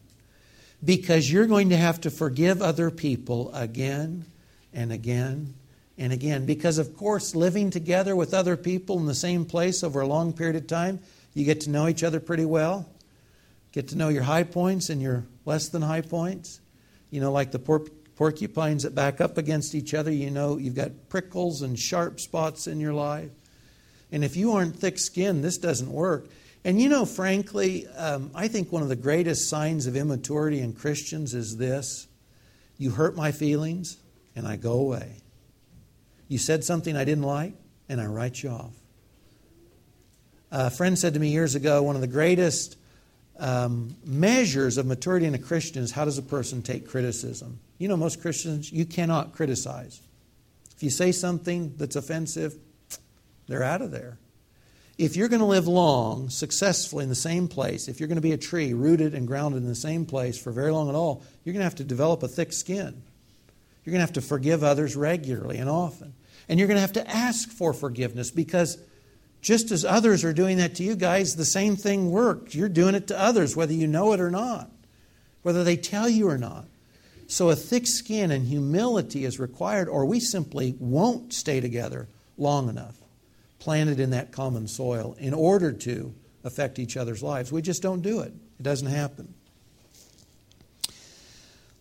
Because 0.84 1.32
you're 1.32 1.46
going 1.46 1.70
to 1.70 1.76
have 1.76 2.02
to 2.02 2.10
forgive 2.10 2.60
other 2.60 2.90
people 2.90 3.52
again 3.54 4.26
and 4.72 4.92
again 4.92 5.54
and 5.96 6.12
again. 6.12 6.44
Because, 6.46 6.78
of 6.78 6.96
course, 6.96 7.34
living 7.34 7.70
together 7.70 8.14
with 8.14 8.34
other 8.34 8.56
people 8.56 8.98
in 8.98 9.06
the 9.06 9.14
same 9.14 9.44
place 9.44 9.82
over 9.82 10.00
a 10.00 10.06
long 10.06 10.32
period 10.32 10.56
of 10.56 10.66
time, 10.66 11.00
you 11.34 11.44
get 11.44 11.62
to 11.62 11.70
know 11.70 11.88
each 11.88 12.04
other 12.04 12.20
pretty 12.20 12.44
well. 12.44 12.88
Get 13.72 13.88
to 13.88 13.96
know 13.96 14.08
your 14.08 14.22
high 14.22 14.44
points 14.44 14.88
and 14.88 15.02
your 15.02 15.24
less 15.44 15.68
than 15.68 15.82
high 15.82 16.02
points. 16.02 16.60
You 17.10 17.20
know, 17.20 17.32
like 17.32 17.50
the 17.50 17.58
porcupines 18.18 18.82
that 18.82 18.96
back 18.96 19.20
up 19.20 19.38
against 19.38 19.76
each 19.76 19.94
other, 19.94 20.10
you 20.10 20.28
know, 20.28 20.58
you've 20.58 20.74
got 20.74 20.90
prickles 21.08 21.62
and 21.62 21.78
sharp 21.78 22.18
spots 22.18 22.66
in 22.66 22.80
your 22.80 22.92
life. 22.92 23.30
And 24.10 24.24
if 24.24 24.36
you 24.36 24.50
aren't 24.52 24.74
thick 24.74 24.98
skinned, 24.98 25.44
this 25.44 25.56
doesn't 25.56 25.92
work. 25.92 26.26
And 26.64 26.82
you 26.82 26.88
know, 26.88 27.06
frankly, 27.06 27.86
um, 27.96 28.32
I 28.34 28.48
think 28.48 28.72
one 28.72 28.82
of 28.82 28.88
the 28.88 28.96
greatest 28.96 29.48
signs 29.48 29.86
of 29.86 29.94
immaturity 29.94 30.58
in 30.58 30.72
Christians 30.72 31.32
is 31.32 31.58
this 31.58 32.08
you 32.76 32.90
hurt 32.90 33.14
my 33.14 33.30
feelings, 33.30 33.98
and 34.34 34.48
I 34.48 34.56
go 34.56 34.72
away. 34.72 35.18
You 36.26 36.38
said 36.38 36.64
something 36.64 36.96
I 36.96 37.04
didn't 37.04 37.24
like, 37.24 37.54
and 37.88 38.00
I 38.00 38.06
write 38.06 38.42
you 38.42 38.50
off. 38.50 38.74
A 40.50 40.70
friend 40.70 40.98
said 40.98 41.14
to 41.14 41.20
me 41.20 41.28
years 41.28 41.54
ago 41.54 41.84
one 41.84 41.94
of 41.94 42.00
the 42.00 42.08
greatest 42.08 42.76
um, 43.38 43.96
measures 44.04 44.78
of 44.78 44.86
maturity 44.86 45.26
in 45.26 45.34
a 45.34 45.38
Christian 45.38 45.82
is 45.82 45.92
how 45.92 46.04
does 46.04 46.18
a 46.18 46.22
person 46.22 46.62
take 46.62 46.88
criticism? 46.88 47.60
You 47.78 47.88
know, 47.88 47.96
most 47.96 48.20
Christians, 48.20 48.72
you 48.72 48.84
cannot 48.84 49.34
criticize. 49.34 50.00
If 50.76 50.82
you 50.82 50.90
say 50.90 51.12
something 51.12 51.74
that's 51.76 51.96
offensive, 51.96 52.54
they're 53.46 53.62
out 53.62 53.82
of 53.82 53.90
there. 53.90 54.18
If 54.96 55.16
you're 55.16 55.28
going 55.28 55.40
to 55.40 55.46
live 55.46 55.68
long, 55.68 56.28
successfully 56.28 57.04
in 57.04 57.08
the 57.08 57.14
same 57.14 57.46
place, 57.46 57.86
if 57.86 58.00
you're 58.00 58.08
going 58.08 58.16
to 58.16 58.22
be 58.22 58.32
a 58.32 58.38
tree 58.38 58.72
rooted 58.74 59.14
and 59.14 59.28
grounded 59.28 59.62
in 59.62 59.68
the 59.68 59.76
same 59.76 60.04
place 60.04 60.36
for 60.36 60.50
very 60.50 60.72
long 60.72 60.88
at 60.88 60.96
all, 60.96 61.22
you're 61.44 61.52
going 61.52 61.60
to 61.60 61.64
have 61.64 61.76
to 61.76 61.84
develop 61.84 62.24
a 62.24 62.28
thick 62.28 62.52
skin. 62.52 63.02
You're 63.84 63.92
going 63.92 64.00
to 64.00 64.06
have 64.06 64.14
to 64.14 64.20
forgive 64.20 64.64
others 64.64 64.96
regularly 64.96 65.58
and 65.58 65.70
often. 65.70 66.14
And 66.48 66.58
you're 66.58 66.66
going 66.66 66.76
to 66.76 66.82
have 66.82 66.92
to 66.94 67.08
ask 67.08 67.48
for 67.48 67.72
forgiveness 67.72 68.30
because 68.30 68.78
just 69.48 69.70
as 69.70 69.82
others 69.82 70.24
are 70.24 70.34
doing 70.34 70.58
that 70.58 70.74
to 70.74 70.82
you 70.82 70.94
guys, 70.94 71.34
the 71.34 71.42
same 71.42 71.74
thing 71.74 72.10
works. 72.10 72.54
You're 72.54 72.68
doing 72.68 72.94
it 72.94 73.06
to 73.06 73.18
others, 73.18 73.56
whether 73.56 73.72
you 73.72 73.86
know 73.86 74.12
it 74.12 74.20
or 74.20 74.30
not, 74.30 74.70
whether 75.40 75.64
they 75.64 75.74
tell 75.74 76.06
you 76.06 76.28
or 76.28 76.36
not. 76.36 76.66
So 77.28 77.48
a 77.48 77.56
thick 77.56 77.86
skin 77.86 78.30
and 78.30 78.46
humility 78.46 79.24
is 79.24 79.40
required, 79.40 79.88
or 79.88 80.04
we 80.04 80.20
simply 80.20 80.76
won't 80.78 81.32
stay 81.32 81.62
together 81.62 82.08
long 82.36 82.68
enough, 82.68 82.96
planted 83.58 84.00
in 84.00 84.10
that 84.10 84.32
common 84.32 84.68
soil, 84.68 85.16
in 85.18 85.32
order 85.32 85.72
to 85.72 86.12
affect 86.44 86.78
each 86.78 86.98
other's 86.98 87.22
lives. 87.22 87.50
We 87.50 87.62
just 87.62 87.80
don't 87.80 88.02
do 88.02 88.20
it, 88.20 88.34
it 88.60 88.62
doesn't 88.62 88.88
happen. 88.88 89.32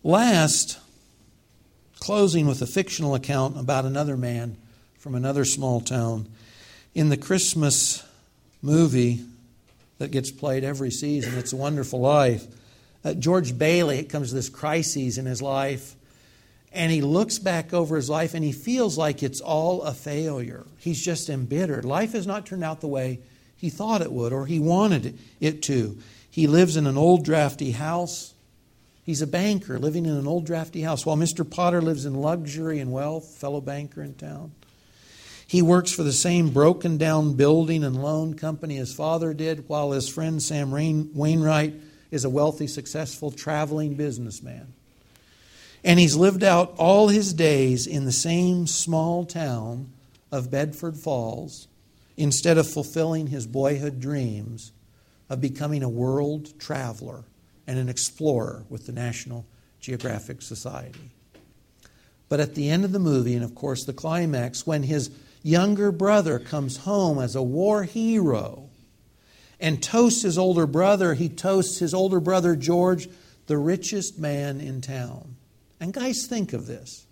Last, 0.02 0.78
closing 2.00 2.46
with 2.46 2.62
a 2.62 2.66
fictional 2.66 3.14
account 3.14 3.60
about 3.60 3.84
another 3.84 4.16
man 4.16 4.56
from 4.96 5.14
another 5.14 5.44
small 5.44 5.82
town 5.82 6.28
in 6.98 7.10
the 7.10 7.16
Christmas 7.16 8.04
movie 8.60 9.24
that 9.98 10.10
gets 10.10 10.32
played 10.32 10.64
every 10.64 10.90
season, 10.90 11.38
It's 11.38 11.52
a 11.52 11.56
Wonderful 11.56 12.00
Life, 12.00 12.44
uh, 13.04 13.14
George 13.14 13.56
Bailey, 13.56 14.00
it 14.00 14.08
comes 14.08 14.30
to 14.30 14.34
this 14.34 14.48
crisis 14.48 15.16
in 15.16 15.24
his 15.24 15.40
life, 15.40 15.94
and 16.72 16.90
he 16.90 17.00
looks 17.00 17.38
back 17.38 17.72
over 17.72 17.94
his 17.94 18.10
life 18.10 18.34
and 18.34 18.42
he 18.42 18.50
feels 18.50 18.98
like 18.98 19.22
it's 19.22 19.40
all 19.40 19.82
a 19.82 19.94
failure. 19.94 20.66
He's 20.78 21.00
just 21.00 21.30
embittered. 21.30 21.84
Life 21.84 22.14
has 22.14 22.26
not 22.26 22.46
turned 22.46 22.64
out 22.64 22.80
the 22.80 22.88
way 22.88 23.20
he 23.56 23.70
thought 23.70 24.02
it 24.02 24.10
would 24.10 24.32
or 24.32 24.46
he 24.46 24.58
wanted 24.58 25.16
it 25.40 25.62
to. 25.62 25.98
He 26.28 26.48
lives 26.48 26.76
in 26.76 26.88
an 26.88 26.98
old, 26.98 27.24
drafty 27.24 27.70
house. 27.70 28.34
He's 29.04 29.22
a 29.22 29.26
banker 29.28 29.78
living 29.78 30.04
in 30.04 30.16
an 30.16 30.26
old, 30.26 30.46
drafty 30.46 30.82
house, 30.82 31.06
while 31.06 31.16
Mr. 31.16 31.48
Potter 31.48 31.80
lives 31.80 32.04
in 32.04 32.14
luxury 32.14 32.80
and 32.80 32.90
wealth, 32.90 33.36
fellow 33.36 33.60
banker 33.60 34.02
in 34.02 34.14
town. 34.14 34.50
He 35.48 35.62
works 35.62 35.90
for 35.90 36.02
the 36.02 36.12
same 36.12 36.50
broken 36.50 36.98
down 36.98 37.32
building 37.32 37.82
and 37.82 38.02
loan 38.02 38.34
company 38.34 38.76
his 38.76 38.94
father 38.94 39.32
did, 39.32 39.66
while 39.66 39.92
his 39.92 40.06
friend 40.06 40.42
Sam 40.42 40.70
Wainwright 40.70 41.74
is 42.10 42.26
a 42.26 42.30
wealthy, 42.30 42.66
successful 42.66 43.30
traveling 43.30 43.94
businessman. 43.94 44.74
And 45.82 45.98
he's 45.98 46.14
lived 46.14 46.44
out 46.44 46.74
all 46.76 47.08
his 47.08 47.32
days 47.32 47.86
in 47.86 48.04
the 48.04 48.12
same 48.12 48.66
small 48.66 49.24
town 49.24 49.90
of 50.30 50.50
Bedford 50.50 50.98
Falls 50.98 51.66
instead 52.18 52.58
of 52.58 52.68
fulfilling 52.68 53.28
his 53.28 53.46
boyhood 53.46 54.00
dreams 54.00 54.72
of 55.30 55.40
becoming 55.40 55.82
a 55.82 55.88
world 55.88 56.60
traveler 56.60 57.24
and 57.66 57.78
an 57.78 57.88
explorer 57.88 58.64
with 58.68 58.84
the 58.84 58.92
National 58.92 59.46
Geographic 59.80 60.42
Society. 60.42 61.10
But 62.28 62.40
at 62.40 62.54
the 62.54 62.68
end 62.68 62.84
of 62.84 62.92
the 62.92 62.98
movie, 62.98 63.34
and 63.34 63.44
of 63.44 63.54
course 63.54 63.84
the 63.84 63.94
climax, 63.94 64.66
when 64.66 64.82
his 64.82 65.10
younger 65.48 65.90
brother 65.90 66.38
comes 66.38 66.78
home 66.78 67.18
as 67.18 67.34
a 67.34 67.42
war 67.42 67.84
hero 67.84 68.68
and 69.58 69.82
toasts 69.82 70.22
his 70.22 70.36
older 70.36 70.66
brother. 70.66 71.14
He 71.14 71.28
toasts 71.28 71.78
his 71.78 71.94
older 71.94 72.20
brother 72.20 72.54
George, 72.54 73.08
the 73.46 73.56
richest 73.56 74.18
man 74.18 74.60
in 74.60 74.82
town. 74.82 75.36
And 75.80 75.92
guys, 75.92 76.26
think 76.26 76.52
of 76.52 76.66
this. 76.66 77.06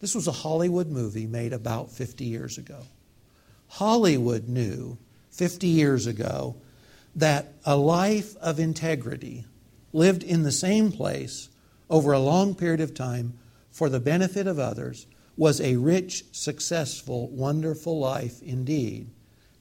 This 0.00 0.14
was 0.14 0.26
a 0.26 0.32
Hollywood 0.32 0.88
movie 0.88 1.26
made 1.26 1.52
about 1.52 1.90
50 1.90 2.24
years 2.24 2.58
ago. 2.58 2.80
Hollywood 3.68 4.48
knew 4.48 4.96
50 5.30 5.66
years 5.66 6.06
ago 6.06 6.56
that 7.14 7.52
a 7.64 7.76
life 7.76 8.34
of 8.38 8.58
integrity 8.58 9.44
lived 9.92 10.22
in 10.22 10.42
the 10.42 10.52
same 10.52 10.90
place 10.90 11.48
over 11.90 12.12
a 12.12 12.18
long 12.18 12.54
period 12.54 12.80
of 12.80 12.94
time 12.94 13.34
for 13.70 13.88
the 13.88 14.00
benefit 14.00 14.46
of 14.46 14.58
others 14.58 15.06
was 15.36 15.60
a 15.60 15.76
rich, 15.76 16.24
successful, 16.32 17.28
wonderful 17.28 17.98
life 17.98 18.42
indeed. 18.42 19.10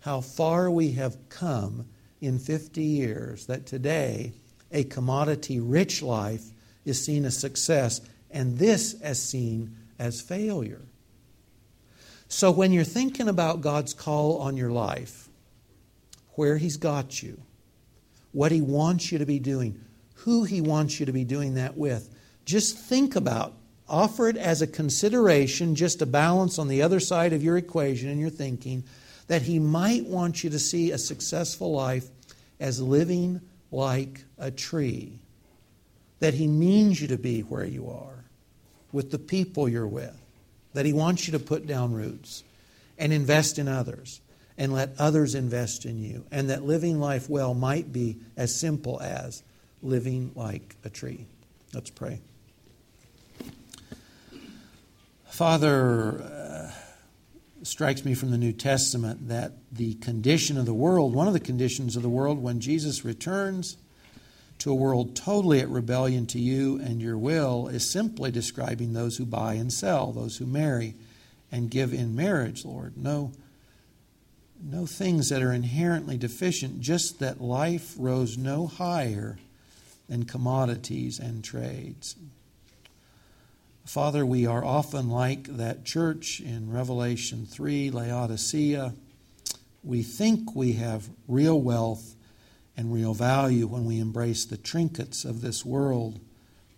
How 0.02 0.22
far 0.22 0.70
we 0.70 0.92
have 0.92 1.30
come 1.30 1.86
in 2.22 2.40
50 2.40 2.82
years 2.82 3.46
that 3.48 3.66
today 3.66 4.34
a 4.72 4.84
commodity 4.84 5.60
rich 5.60 6.02
life 6.02 6.52
is 6.86 7.04
seen 7.04 7.26
as 7.26 7.38
success 7.38 8.02
and 8.32 8.58
this 8.58 9.00
as 9.02 9.22
seen 9.22 9.76
as 10.00 10.22
failure. 10.22 10.82
So 12.28 12.52
when 12.52 12.72
you're 12.72 12.84
thinking 12.84 13.28
about 13.28 13.62
God's 13.62 13.94
call 13.94 14.40
on 14.40 14.58
your 14.58 14.72
life, 14.72 15.30
where 16.32 16.58
He's 16.58 16.78
got 16.78 17.22
you, 17.22 17.40
what 18.32 18.52
He 18.52 18.62
wants 18.62 19.12
you 19.12 19.20
to 19.20 19.26
be 19.26 19.40
doing, 19.40 19.80
who 20.16 20.44
He 20.44 20.60
wants 20.60 21.00
you 21.00 21.06
to 21.06 21.12
be 21.12 21.24
doing 21.24 21.54
that 21.56 21.78
with, 21.78 22.10
just 22.46 22.78
think 22.78 23.16
about 23.16 23.54
Offer 23.90 24.30
it 24.30 24.38
as 24.38 24.62
a 24.62 24.68
consideration, 24.68 25.76
just 25.76 26.02
a 26.02 26.06
balance 26.06 26.58
on 26.58 26.68
the 26.68 26.82
other 26.82 27.00
side 27.00 27.34
of 27.34 27.44
your 27.44 27.58
equation 27.58 28.10
in 28.10 28.20
your 28.20 28.30
thinking, 28.30 28.84
that 29.28 29.42
He 29.42 29.60
might 29.60 30.06
want 30.06 30.44
you 30.44 30.50
to 30.50 30.60
see 30.60 30.92
a 30.92 30.98
successful 30.98 31.72
life 31.72 32.08
as 32.60 32.82
living 32.82 33.42
like 33.72 34.24
a 34.38 34.52
tree. 34.52 35.20
That 36.20 36.34
He 36.34 36.48
means 36.48 37.02
you 37.02 37.08
to 37.10 37.18
be 37.18 37.42
where 37.42 37.66
you 37.66 37.90
are, 37.90 38.24
with 38.92 39.12
the 39.12 39.20
people 39.20 39.68
you're 39.68 39.88
with. 39.88 40.18
That 40.74 40.86
He 40.86 40.94
wants 40.94 41.28
you 41.28 41.34
to 41.34 41.40
put 41.40 41.68
down 41.68 41.94
roots 41.94 42.44
and 42.98 43.12
invest 43.12 43.60
in 43.60 43.68
others 43.68 44.22
and 44.58 44.72
let 44.72 44.92
others 45.00 45.36
invest 45.36 45.86
in 45.86 46.02
you. 46.02 46.26
And 46.32 46.50
that 46.50 46.64
living 46.64 47.00
life 47.00 47.30
well 47.30 47.54
might 47.54 47.92
be 47.92 48.18
as 48.38 48.56
simple 48.56 49.02
as 49.02 49.44
living 49.82 50.32
like 50.36 50.76
a 50.86 50.90
tree. 50.90 51.26
Let's 51.74 51.90
pray. 51.90 52.20
Father, 55.34 56.22
uh, 56.22 56.72
strikes 57.64 58.06
me 58.06 58.14
from 58.14 58.30
the 58.30 58.38
New 58.38 58.54
Testament 58.54 59.30
that 59.30 59.54
the 59.72 59.96
condition 59.96 60.60
of 60.60 60.68
the 60.68 60.76
world, 60.76 61.16
one 61.16 61.26
of 61.26 61.34
the 61.34 61.40
conditions 61.40 61.96
of 61.96 62.04
the 62.04 62.10
world 62.10 62.38
when 62.38 62.60
Jesus 62.60 63.04
returns 63.04 63.76
to 64.60 64.70
a 64.70 64.76
world 64.76 65.16
totally 65.16 65.60
at 65.60 65.70
rebellion 65.70 66.28
to 66.28 66.40
you 66.40 66.80
and 66.80 67.02
your 67.02 67.18
will, 67.18 67.68
is 67.68 67.92
simply 67.92 68.30
describing 68.30 68.94
those 68.94 69.16
who 69.16 69.26
buy 69.26 69.56
and 69.56 69.74
sell, 69.74 70.12
those 70.12 70.38
who 70.38 70.46
marry 70.46 70.94
and 71.52 71.72
give 71.72 71.96
in 71.96 72.16
marriage, 72.16 72.64
Lord. 72.64 72.96
No, 72.96 73.32
no 74.62 74.86
things 74.86 75.30
that 75.30 75.42
are 75.42 75.52
inherently 75.52 76.16
deficient, 76.16 76.80
just 76.80 77.18
that 77.22 77.42
life 77.42 77.96
rose 77.98 78.38
no 78.38 78.68
higher 78.68 79.40
than 80.08 80.26
commodities 80.26 81.18
and 81.18 81.44
trades. 81.44 82.18
Father, 83.86 84.26
we 84.26 84.46
are 84.46 84.64
often 84.64 85.10
like 85.10 85.44
that 85.58 85.84
church 85.84 86.40
in 86.40 86.72
Revelation 86.72 87.46
3, 87.46 87.92
Laodicea. 87.92 88.94
We 89.84 90.04
think 90.04 90.56
we 90.56 90.74
have 90.74 91.10
real 91.28 91.60
wealth 91.60 92.16
and 92.78 92.94
real 92.94 93.14
value 93.14 93.68
when 93.68 93.86
we 93.86 94.00
embrace 94.00 94.46
the 94.46 94.58
trinkets 94.58 95.26
of 95.26 95.42
this 95.42 95.66
world, 95.66 96.20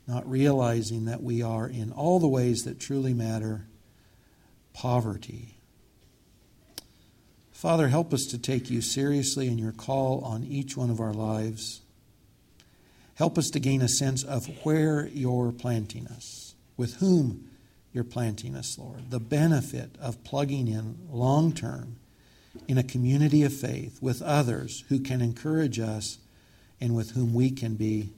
not 0.08 0.30
realizing 0.30 1.06
that 1.06 1.24
we 1.24 1.42
are, 1.42 1.68
in 1.68 1.92
all 1.92 2.20
the 2.20 2.28
ways 2.28 2.64
that 2.64 2.80
truly 2.80 3.14
matter, 3.14 3.68
poverty. 4.74 5.56
Father, 7.52 7.88
help 7.88 8.14
us 8.14 8.26
to 8.26 8.38
take 8.38 8.70
you 8.70 8.82
seriously 8.82 9.48
in 9.48 9.58
your 9.58 9.72
call 9.72 10.22
on 10.22 10.44
each 10.44 10.76
one 10.76 10.90
of 10.90 11.00
our 11.00 11.14
lives. 11.14 11.82
Help 13.16 13.38
us 13.38 13.50
to 13.52 13.60
gain 13.60 13.82
a 13.82 13.88
sense 13.88 14.24
of 14.24 14.48
where 14.66 15.08
you're 15.08 15.54
planting 15.54 16.06
us, 16.08 16.45
with 16.78 16.96
whom 16.96 17.50
you're 17.94 18.04
planting 18.04 18.56
us, 18.56 18.78
Lord. 18.78 19.10
The 19.10 19.20
benefit 19.20 19.96
of 20.02 20.24
plugging 20.24 20.68
in 20.68 20.98
long 21.10 21.54
term 21.54 21.98
in 22.68 22.78
a 22.78 22.84
community 22.84 23.44
of 23.44 23.54
faith 23.54 24.02
with 24.02 24.22
others 24.22 24.84
who 24.90 25.00
can 25.00 25.22
encourage 25.22 25.80
us 25.80 26.18
and 26.82 26.96
with 26.96 27.12
whom 27.12 27.34
we 27.34 27.52
can 27.52 27.76
be 27.76 28.10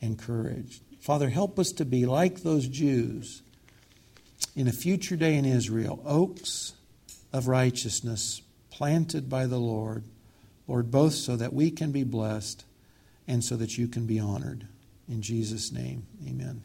encouraged. 0.00 0.82
Father, 1.00 1.30
help 1.30 1.58
us 1.58 1.72
to 1.72 1.84
be 1.84 2.06
like 2.06 2.42
those 2.42 2.66
Jews 2.68 3.42
in 4.56 4.66
a 4.68 4.72
future 4.72 5.16
day 5.16 5.36
in 5.36 5.44
Israel, 5.44 6.02
oaks 6.04 6.74
of 7.32 7.48
righteousness 7.48 8.42
planted 8.70 9.28
by 9.28 9.46
the 9.46 9.58
Lord, 9.58 10.04
Lord, 10.66 10.90
both 10.90 11.14
so 11.14 11.36
that 11.36 11.52
we 11.52 11.70
can 11.70 11.92
be 11.92 12.04
blessed 12.04 12.64
and 13.28 13.44
so 13.44 13.56
that 13.56 13.78
you 13.78 13.86
can 13.88 14.06
be 14.06 14.18
honored. 14.18 14.66
In 15.08 15.22
Jesus' 15.22 15.72
name, 15.72 16.06
amen. 16.26 16.62